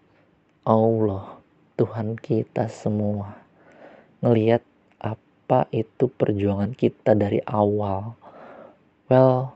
Allah 0.62 1.34
Tuhan 1.74 2.14
kita 2.14 2.70
semua 2.70 3.34
ngelihat 4.22 4.62
apa 5.02 5.66
itu 5.70 6.10
perjuangan 6.10 6.74
kita 6.74 7.14
dari 7.14 7.38
awal. 7.46 8.18
Well 9.10 9.54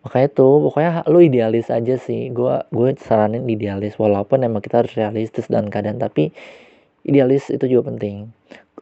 makanya 0.00 0.28
tuh 0.32 0.64
pokoknya 0.66 1.04
lu 1.06 1.22
idealis 1.22 1.70
aja 1.70 1.98
sih. 1.98 2.30
Gue 2.34 2.58
gue 2.74 2.94
saranin 2.98 3.46
idealis 3.46 3.98
walaupun 4.02 4.42
emang 4.42 4.62
kita 4.62 4.82
harus 4.82 4.94
realistis 4.98 5.46
dan 5.46 5.70
keadaan 5.70 6.02
tapi 6.02 6.34
idealis 7.06 7.54
itu 7.54 7.66
juga 7.66 7.90
penting. 7.94 8.30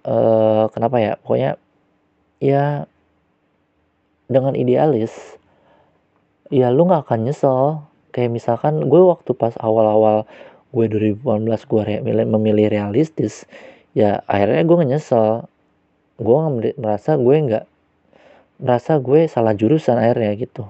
Uh, 0.05 0.71
kenapa 0.73 0.97
ya? 1.01 1.13
Pokoknya 1.21 1.61
ya 2.41 2.89
dengan 4.33 4.57
idealis 4.57 5.38
ya 6.49 6.73
lu 6.73 6.89
nggak 6.89 7.09
akan 7.09 7.21
nyesel. 7.29 7.85
Kayak 8.13 8.31
misalkan 8.41 8.89
gue 8.89 9.01
waktu 9.05 9.31
pas 9.37 9.55
awal-awal 9.61 10.25
gue 10.73 10.85
2018 11.21 11.71
gue 11.71 11.83
re 11.85 11.97
memilih 12.05 12.69
realistis 12.69 13.49
ya 13.93 14.21
akhirnya 14.29 14.65
gue 14.65 14.77
nyesel. 14.97 15.49
Gue 16.19 16.37
merasa 16.77 17.15
gue 17.15 17.37
nggak 17.37 17.65
merasa 18.59 18.99
gue 18.99 19.31
salah 19.31 19.55
jurusan 19.55 19.97
akhirnya 20.01 20.35
gitu. 20.35 20.65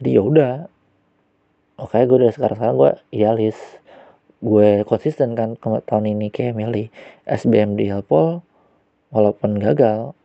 Jadi 0.00 0.10
ya 0.16 0.22
udah. 0.24 0.54
Oke 1.76 2.00
gue 2.08 2.16
udah 2.24 2.32
sekarang 2.32 2.56
sekarang 2.56 2.76
gue 2.80 2.92
idealis. 3.12 3.58
Gue 4.40 4.84
konsisten 4.88 5.36
kan 5.36 5.56
ke 5.56 5.68
tahun 5.88 6.12
ini 6.12 6.28
kayak 6.32 6.56
milih 6.56 6.88
SBM 7.28 7.76
di 7.76 7.92
Ilpol 7.92 8.40
walaupun 9.12 9.60
gagal. 9.60 10.16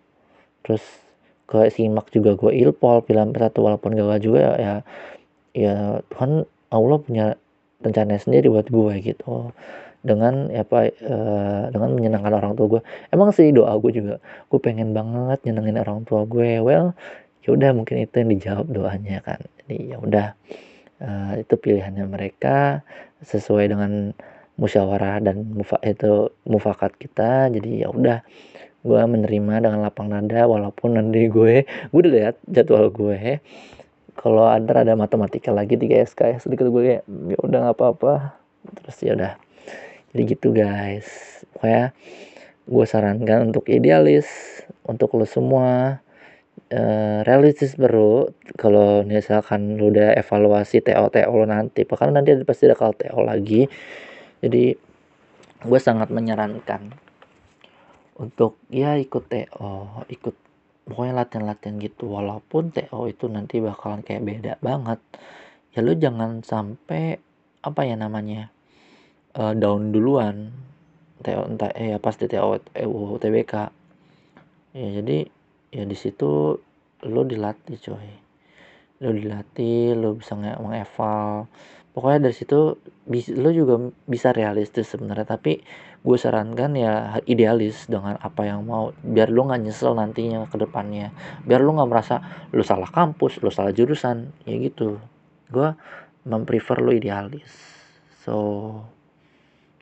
Terus 0.63 0.83
ke 1.51 1.67
simak 1.67 2.07
juga 2.15 2.39
gue 2.39 2.51
ilpol 2.55 3.03
film 3.03 3.35
satu 3.35 3.67
walaupun 3.67 3.91
gagal 3.99 4.19
juga 4.23 4.39
ya 4.55 4.73
ya 5.51 5.75
Tuhan 6.15 6.47
Allah 6.71 6.97
punya 7.03 7.25
rencana 7.83 8.15
sendiri 8.15 8.47
buat 8.47 8.71
gue 8.71 8.93
gitu. 9.03 9.51
Dengan 10.01 10.49
ya 10.49 10.65
apa 10.65 10.89
e, 10.89 11.17
dengan 11.69 11.93
menyenangkan 11.93 12.33
orang 12.33 12.53
tua 12.57 12.79
gue 12.79 12.81
emang 13.13 13.29
sih 13.35 13.53
doa 13.53 13.75
gue 13.77 13.91
juga 13.93 14.15
gue 14.49 14.59
pengen 14.63 14.95
banget 14.97 15.45
nyenengin 15.45 15.77
orang 15.77 16.01
tua 16.07 16.25
gue 16.25 16.57
well 16.63 16.95
ya 17.45 17.49
udah 17.53 17.69
mungkin 17.75 18.05
itu 18.05 18.15
yang 18.21 18.29
dijawab 18.31 18.67
doanya 18.71 19.17
kan. 19.21 19.39
Jadi 19.61 19.93
ya 19.93 19.97
udah 20.01 20.27
uh, 21.01 21.33
itu 21.41 21.53
pilihannya 21.57 22.05
mereka 22.05 22.85
sesuai 23.25 23.73
dengan 23.73 24.13
musyawarah 24.61 25.21
dan 25.25 25.57
mufa 25.57 25.81
itu 25.81 26.29
mufakat 26.45 26.93
kita. 27.01 27.49
Jadi 27.49 27.81
ya 27.81 27.89
udah 27.89 28.21
gue 28.81 28.97
menerima 28.97 29.61
dengan 29.61 29.85
lapang 29.85 30.09
nada 30.09 30.49
walaupun 30.49 30.97
nanti 30.97 31.29
gue 31.29 31.65
gue 31.65 31.99
udah 32.01 32.11
lihat 32.11 32.35
jadwal 32.49 32.89
gue. 32.89 33.41
Kalau 34.17 34.49
ada 34.49 34.81
ada 34.85 34.93
matematika 34.97 35.53
lagi 35.53 35.77
di 35.77 35.89
SKS 35.89 36.45
sedikit 36.45 36.67
gue 36.69 36.81
kayak 36.81 37.03
ya 37.05 37.37
udah 37.41 37.59
nggak 37.69 37.77
apa-apa. 37.77 38.13
Terus 38.81 38.97
ya 39.05 39.11
udah. 39.13 39.33
Jadi 40.11 40.21
gitu 40.27 40.47
guys. 40.51 41.07
Pokoknya 41.53 41.93
gue 42.65 42.85
sarankan 42.85 43.53
untuk 43.53 43.69
idealis 43.69 44.27
untuk 44.85 45.13
lo 45.17 45.25
semua 45.29 46.01
uh, 46.73 47.19
realistis 47.25 47.77
baru 47.77 48.29
kalau 48.57 49.05
misalkan 49.05 49.77
lu 49.77 49.93
udah 49.93 50.17
evaluasi 50.17 50.81
TO 50.81 51.09
TO 51.09 51.31
lo 51.33 51.45
nanti 51.45 51.85
bahkan 51.85 52.13
nanti 52.13 52.33
pasti 52.41 52.65
ada 52.65 52.77
kalau 52.77 52.97
TO 52.97 53.19
lagi. 53.21 53.69
Jadi 54.41 54.73
gue 55.61 55.79
sangat 55.79 56.09
menyarankan 56.09 57.10
untuk 58.21 58.61
ya 58.69 58.93
ikut 59.01 59.25
TO 59.25 60.05
ikut 60.13 60.35
pokoknya 60.85 61.25
latihan-latihan 61.25 61.81
gitu. 61.81 62.13
Walaupun 62.13 62.69
TO 62.69 63.09
itu 63.09 63.25
nanti 63.25 63.57
bakalan 63.57 64.05
kayak 64.05 64.21
beda 64.21 64.53
banget. 64.61 65.01
Ya 65.73 65.81
lu 65.81 65.97
jangan 65.97 66.45
sampai 66.45 67.17
apa 67.65 67.81
ya 67.81 67.97
namanya 67.97 68.53
uh, 69.33 69.57
down 69.57 69.89
duluan. 69.89 70.53
TO 71.21 71.41
entah 71.49 71.73
eh 71.73 71.93
ya 71.93 71.97
pasti 72.01 72.25
TO 72.25 72.61
EU 72.77 73.17
TBK 73.21 73.53
ya 74.73 74.87
jadi 75.01 75.27
ya 75.69 75.83
di 75.85 75.97
situ 75.97 76.57
lo 77.05 77.21
dilatih 77.25 77.77
coy. 77.77 78.09
Lo 79.01 79.09
dilatih 79.09 79.97
lo 79.97 80.17
bisa 80.17 80.37
mengeval. 80.37 81.49
Pokoknya 81.91 82.29
dari 82.29 82.35
situ 82.37 82.77
lo 83.37 83.49
juga 83.51 83.75
bisa 84.05 84.31
realistis 84.31 84.93
sebenarnya. 84.93 85.27
Tapi 85.37 85.61
gue 86.01 86.17
sarankan 86.17 86.73
ya 86.73 87.21
idealis 87.29 87.85
dengan 87.85 88.17
apa 88.17 88.41
yang 88.45 88.65
mau. 88.65 88.89
Biar 89.05 89.29
lo 89.29 89.45
nggak 89.45 89.61
nyesel 89.61 89.93
nantinya 89.93 90.49
ke 90.49 90.57
depannya. 90.57 91.13
Biar 91.45 91.61
lo 91.61 91.77
nggak 91.77 91.89
merasa 91.89 92.15
lo 92.49 92.65
salah 92.65 92.89
kampus 92.89 93.37
lo 93.45 93.53
salah 93.53 93.69
jurusan. 93.69 94.33
Ya 94.49 94.55
gitu. 94.57 94.97
Gue 95.53 95.77
memprefer 96.25 96.81
lo 96.81 96.91
idealis. 96.91 97.49
So 98.25 98.35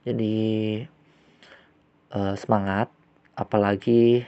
jadi 0.04 0.38
uh, 2.12 2.36
semangat. 2.36 2.92
Apalagi 3.40 4.28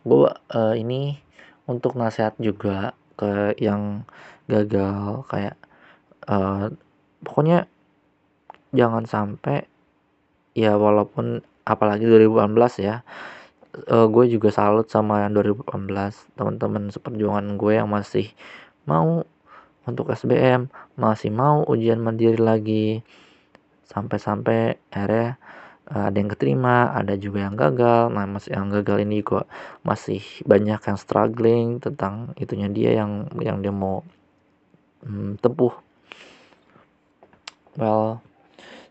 gue 0.00 0.28
uh, 0.32 0.74
ini 0.74 1.20
untuk 1.68 2.00
nasihat 2.00 2.32
juga 2.40 2.96
ke 3.20 3.52
yang 3.60 4.08
gagal 4.48 5.28
kayak 5.28 5.60
uh, 6.26 6.72
pokoknya 7.20 7.70
jangan 8.72 9.06
sampai 9.06 9.69
ya 10.56 10.74
walaupun 10.74 11.44
apalagi 11.64 12.08
2018 12.08 12.86
ya 12.86 13.06
uh, 13.90 14.06
gue 14.10 14.24
juga 14.30 14.50
salut 14.50 14.90
sama 14.90 15.22
yang 15.22 15.36
2018 15.38 15.66
teman-teman 16.34 16.90
seperjuangan 16.90 17.46
gue 17.54 17.72
yang 17.78 17.88
masih 17.88 18.32
mau 18.84 19.22
untuk 19.86 20.10
SBM 20.12 20.68
masih 20.94 21.32
mau 21.32 21.64
ujian 21.64 21.98
mandiri 21.98 22.38
lagi. 22.38 23.00
Sampai-sampai 23.90 24.78
akhirnya 24.94 25.40
Eh, 25.90 25.98
ada 26.06 26.16
yang 26.22 26.30
keterima 26.30 26.94
ada 26.94 27.18
juga 27.18 27.50
yang 27.50 27.58
gagal. 27.58 28.14
Nah 28.14 28.22
mas 28.30 28.46
yang 28.46 28.70
gagal 28.70 29.02
ini 29.02 29.26
kok 29.26 29.50
masih 29.82 30.22
banyak 30.46 30.78
yang 30.78 30.98
struggling 30.98 31.82
tentang 31.82 32.30
itunya 32.38 32.70
dia 32.70 32.90
yang 33.02 33.26
yang 33.42 33.58
dia 33.58 33.74
mau 33.74 34.06
hmm, 35.02 35.42
tempuh. 35.42 35.74
Well 37.74 38.22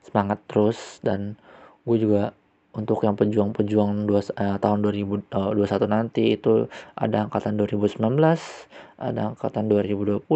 semangat 0.03 0.43
terus 0.51 0.99
dan 0.99 1.39
gue 1.83 1.97
juga 1.99 2.33
untuk 2.69 3.01
yang 3.01 3.17
pejuang-pejuang 3.17 4.05
dua 4.05 4.21
uh, 4.37 4.57
tahun 4.61 4.79
2021 4.85 5.33
uh, 5.33 5.89
nanti 5.89 6.37
itu 6.37 6.69
ada 6.93 7.25
angkatan 7.25 7.57
2019 7.57 7.97
ada 8.99 9.21
angkatan 9.33 9.65
2020 9.71 10.27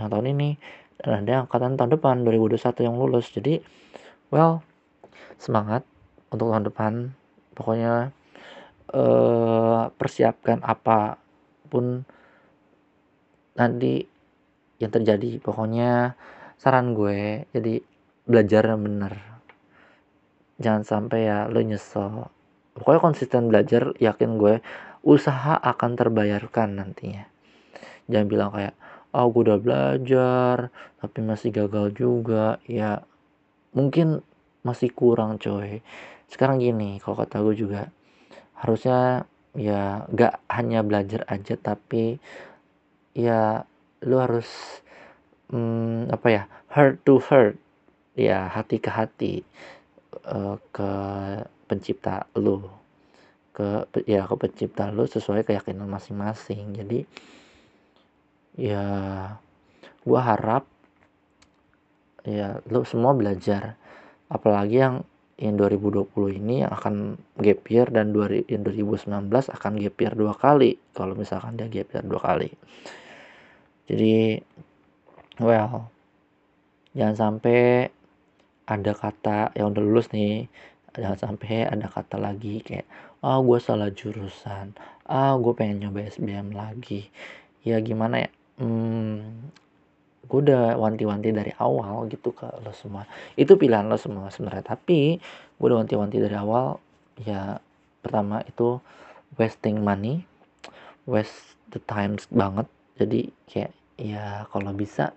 yang 0.00 0.08
tahun 0.08 0.26
ini 0.32 0.50
dan 0.98 1.22
ada 1.22 1.46
angkatan 1.46 1.78
tahun 1.78 1.90
depan 1.94 2.26
2021 2.26 2.86
yang 2.86 2.96
lulus. 2.98 3.30
Jadi 3.30 3.62
well 4.32 4.64
semangat 5.38 5.86
untuk 6.34 6.50
tahun 6.50 6.66
depan. 6.66 6.92
Pokoknya 7.54 8.14
eh, 8.94 9.82
persiapkan 9.94 10.62
apa 10.62 11.18
pun 11.70 12.02
nanti 13.54 14.02
yang 14.82 14.90
terjadi. 14.90 15.38
Pokoknya 15.42 16.14
saran 16.58 16.94
gue 16.94 17.46
jadi 17.54 17.82
belajar 18.26 18.74
yang 18.74 18.82
bener 18.82 19.27
jangan 20.58 20.82
sampai 20.84 21.26
ya 21.26 21.46
lo 21.46 21.62
nyesel. 21.62 22.30
Pokoknya 22.74 23.00
konsisten 23.02 23.50
belajar 23.50 23.94
yakin 23.98 24.38
gue 24.38 24.62
usaha 25.02 25.58
akan 25.58 25.98
terbayarkan 25.98 26.78
nantinya. 26.78 27.26
Jangan 28.10 28.26
bilang 28.30 28.50
kayak 28.54 28.74
oh 29.14 29.26
gue 29.30 29.42
udah 29.50 29.58
belajar 29.58 30.56
tapi 30.98 31.18
masih 31.22 31.50
gagal 31.54 31.94
juga. 31.94 32.58
Ya 32.66 33.02
mungkin 33.74 34.22
masih 34.62 34.90
kurang 34.94 35.38
coy. 35.38 35.80
Sekarang 36.28 36.60
gini 36.60 36.98
kalau 37.02 37.18
kata 37.18 37.40
gue 37.42 37.54
juga 37.56 37.90
harusnya 38.58 39.24
ya 39.54 40.06
gak 40.10 40.42
hanya 40.50 40.82
belajar 40.82 41.24
aja 41.30 41.54
tapi 41.58 42.18
ya 43.14 43.66
lu 44.06 44.16
harus 44.18 44.46
hmm, 45.50 46.10
apa 46.12 46.28
ya 46.30 46.42
heart 46.70 47.02
to 47.02 47.18
heart 47.18 47.56
ya 48.14 48.50
hati 48.50 48.78
ke 48.78 48.90
hati 48.90 49.34
uh, 50.24 50.56
ke 50.72 50.92
pencipta 51.68 52.26
lu. 52.38 52.64
Ke 53.54 53.86
ya 54.06 54.24
ke 54.26 54.34
pencipta 54.34 54.90
lu 54.90 55.04
sesuai 55.06 55.44
keyakinan 55.46 55.86
masing-masing. 55.86 56.74
Jadi 56.74 57.00
ya 58.58 58.84
gua 60.02 60.20
harap 60.22 60.64
ya 62.26 62.58
lu 62.70 62.82
semua 62.82 63.14
belajar. 63.14 63.78
Apalagi 64.28 64.82
yang 64.82 64.96
yang 65.38 65.54
2020 65.54 66.10
ini 66.34 66.66
akan 66.66 67.14
gap 67.38 67.62
year 67.70 67.86
dan 67.94 68.10
yang 68.50 68.62
2019 68.66 69.30
akan 69.30 69.72
gap 69.78 69.96
year 70.02 70.14
dua 70.18 70.34
kali. 70.34 70.74
Kalau 70.90 71.14
misalkan 71.14 71.54
dia 71.54 71.70
gap 71.70 71.94
year 71.94 72.04
dua 72.04 72.20
kali. 72.20 72.50
Jadi 73.88 74.42
well 75.38 75.88
jangan 76.92 77.16
sampai 77.16 77.88
ada 78.68 78.92
kata 78.92 79.56
yang 79.56 79.72
udah 79.72 79.82
lulus 79.82 80.12
nih 80.12 80.44
jangan 80.92 81.16
sampai 81.16 81.64
ada 81.64 81.88
kata 81.88 82.20
lagi 82.20 82.60
kayak 82.60 82.84
ah 83.24 83.38
oh, 83.38 83.46
gue 83.46 83.58
salah 83.58 83.90
jurusan. 83.90 84.76
Ah 85.08 85.34
oh, 85.34 85.42
gue 85.42 85.52
pengen 85.56 85.82
nyoba 85.82 86.06
SBM 86.06 86.54
lagi. 86.54 87.10
Ya 87.66 87.82
gimana 87.82 88.28
ya? 88.28 88.30
Hmm, 88.62 89.50
gue 90.28 90.38
udah 90.44 90.78
wanti-wanti 90.78 91.34
dari 91.34 91.50
awal 91.58 92.06
gitu 92.12 92.30
ke 92.30 92.46
lo 92.62 92.70
semua. 92.76 93.08
Itu 93.34 93.58
pilihan 93.58 93.90
lo 93.90 93.98
semua 93.98 94.30
sebenarnya. 94.30 94.74
Tapi 94.76 95.18
gue 95.58 95.66
udah 95.66 95.82
wanti-wanti 95.82 96.22
dari 96.22 96.36
awal 96.38 96.78
ya 97.18 97.58
pertama 98.04 98.46
itu 98.46 98.78
wasting 99.34 99.82
money 99.82 100.22
waste 101.08 101.58
the 101.74 101.82
times 101.90 102.30
banget. 102.30 102.70
Jadi 103.00 103.34
kayak 103.50 103.72
ya 103.98 104.46
kalau 104.52 104.70
bisa 104.76 105.10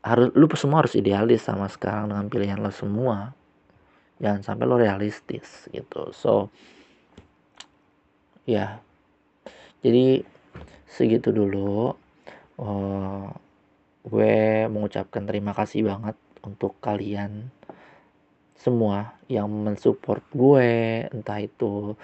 harus 0.00 0.32
lu 0.32 0.48
semua 0.56 0.84
harus 0.84 0.96
idealis 0.96 1.44
sama 1.44 1.68
sekarang 1.68 2.08
dengan 2.08 2.26
pilihan 2.32 2.60
lo 2.60 2.72
semua. 2.72 3.36
Jangan 4.20 4.40
sampai 4.44 4.64
lo 4.68 4.76
realistis 4.80 5.68
gitu. 5.72 6.12
So 6.16 6.48
ya. 8.48 8.80
Jadi 9.80 10.24
segitu 10.88 11.32
dulu. 11.32 11.92
Uh, 12.60 13.32
gue 14.04 14.68
mengucapkan 14.68 15.24
terima 15.24 15.52
kasih 15.56 15.88
banget 15.88 16.16
untuk 16.44 16.76
kalian 16.80 17.52
semua 18.56 19.16
yang 19.28 19.48
mensupport 19.48 20.20
gue 20.32 20.68
entah 21.08 21.40
itu 21.40 21.96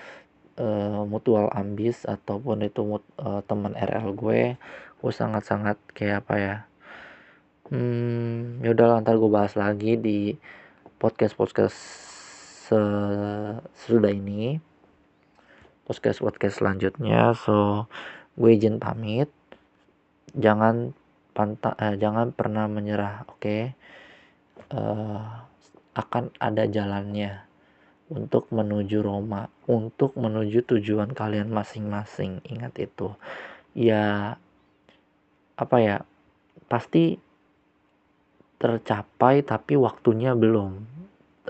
uh, 0.57 1.05
mutual 1.05 1.53
ambis 1.53 2.09
ataupun 2.09 2.65
itu 2.65 3.01
uh, 3.21 3.41
teman 3.45 3.77
RL 3.77 4.17
gue. 4.17 4.43
Gue 4.97 5.13
sangat-sangat 5.13 5.77
kayak 5.93 6.25
apa 6.25 6.35
ya 6.37 6.57
hmm 7.67 8.63
ya 8.63 8.71
udah 8.71 9.03
ntar 9.03 9.19
gue 9.19 9.31
bahas 9.31 9.59
lagi 9.59 9.99
di 9.99 10.39
podcast 11.03 11.35
podcast 11.35 11.79
sesudah 12.67 14.11
ini. 14.11 14.59
Podcast 15.87 16.19
podcast 16.19 16.59
selanjutnya. 16.59 17.35
So 17.39 17.87
gue 18.35 18.51
izin 18.55 18.83
pamit. 18.83 19.31
Jangan 20.35 20.95
pantang 21.31 21.79
eh, 21.79 21.95
jangan 21.99 22.35
pernah 22.35 22.67
menyerah 22.67 23.27
oke? 23.31 23.39
Okay? 23.39 23.63
uh, 24.73 24.79
eh, 24.79 25.27
akan 25.97 26.35
ada 26.43 26.65
jalannya 26.69 27.47
untuk 28.07 28.51
menuju 28.55 29.03
Roma 29.03 29.51
untuk 29.67 30.15
menuju 30.15 30.67
tujuan 30.67 31.15
kalian 31.15 31.51
masing-masing. 31.51 32.43
Ingat 32.47 32.75
itu. 32.83 33.15
Ya 33.75 34.37
apa 35.59 35.77
ya? 35.79 35.99
Pasti 36.67 37.26
tercapai 38.57 39.45
tapi 39.45 39.77
waktunya 39.77 40.33
belum 40.33 40.81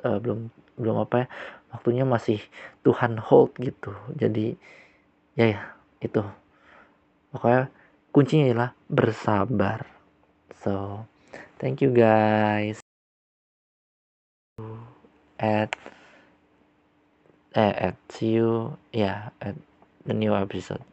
uh, 0.03 0.19
belum 0.19 0.51
belum 0.77 0.97
apa 1.07 1.25
ya 1.25 1.27
waktunya 1.73 2.05
masih 2.09 2.41
Tuhan 2.81 3.21
hold 3.21 3.53
gitu. 3.61 3.93
Jadi 4.17 4.57
ya 5.37 5.47
ya 5.53 5.63
itu. 6.01 6.23
Pokoknya 7.33 7.69
kuncinya 8.15 8.45
adalah 8.49 8.71
bersabar. 8.89 9.85
So 10.65 11.05
thank 11.61 11.85
you 11.85 11.93
guys. 11.93 12.81
At 15.37 15.77
eh 17.57 17.93
at 17.93 17.97
see 18.13 18.41
you 18.41 18.77
yeah 18.93 19.33
at 19.41 19.57
the 20.05 20.13
new 20.13 20.33
episode 20.33 20.85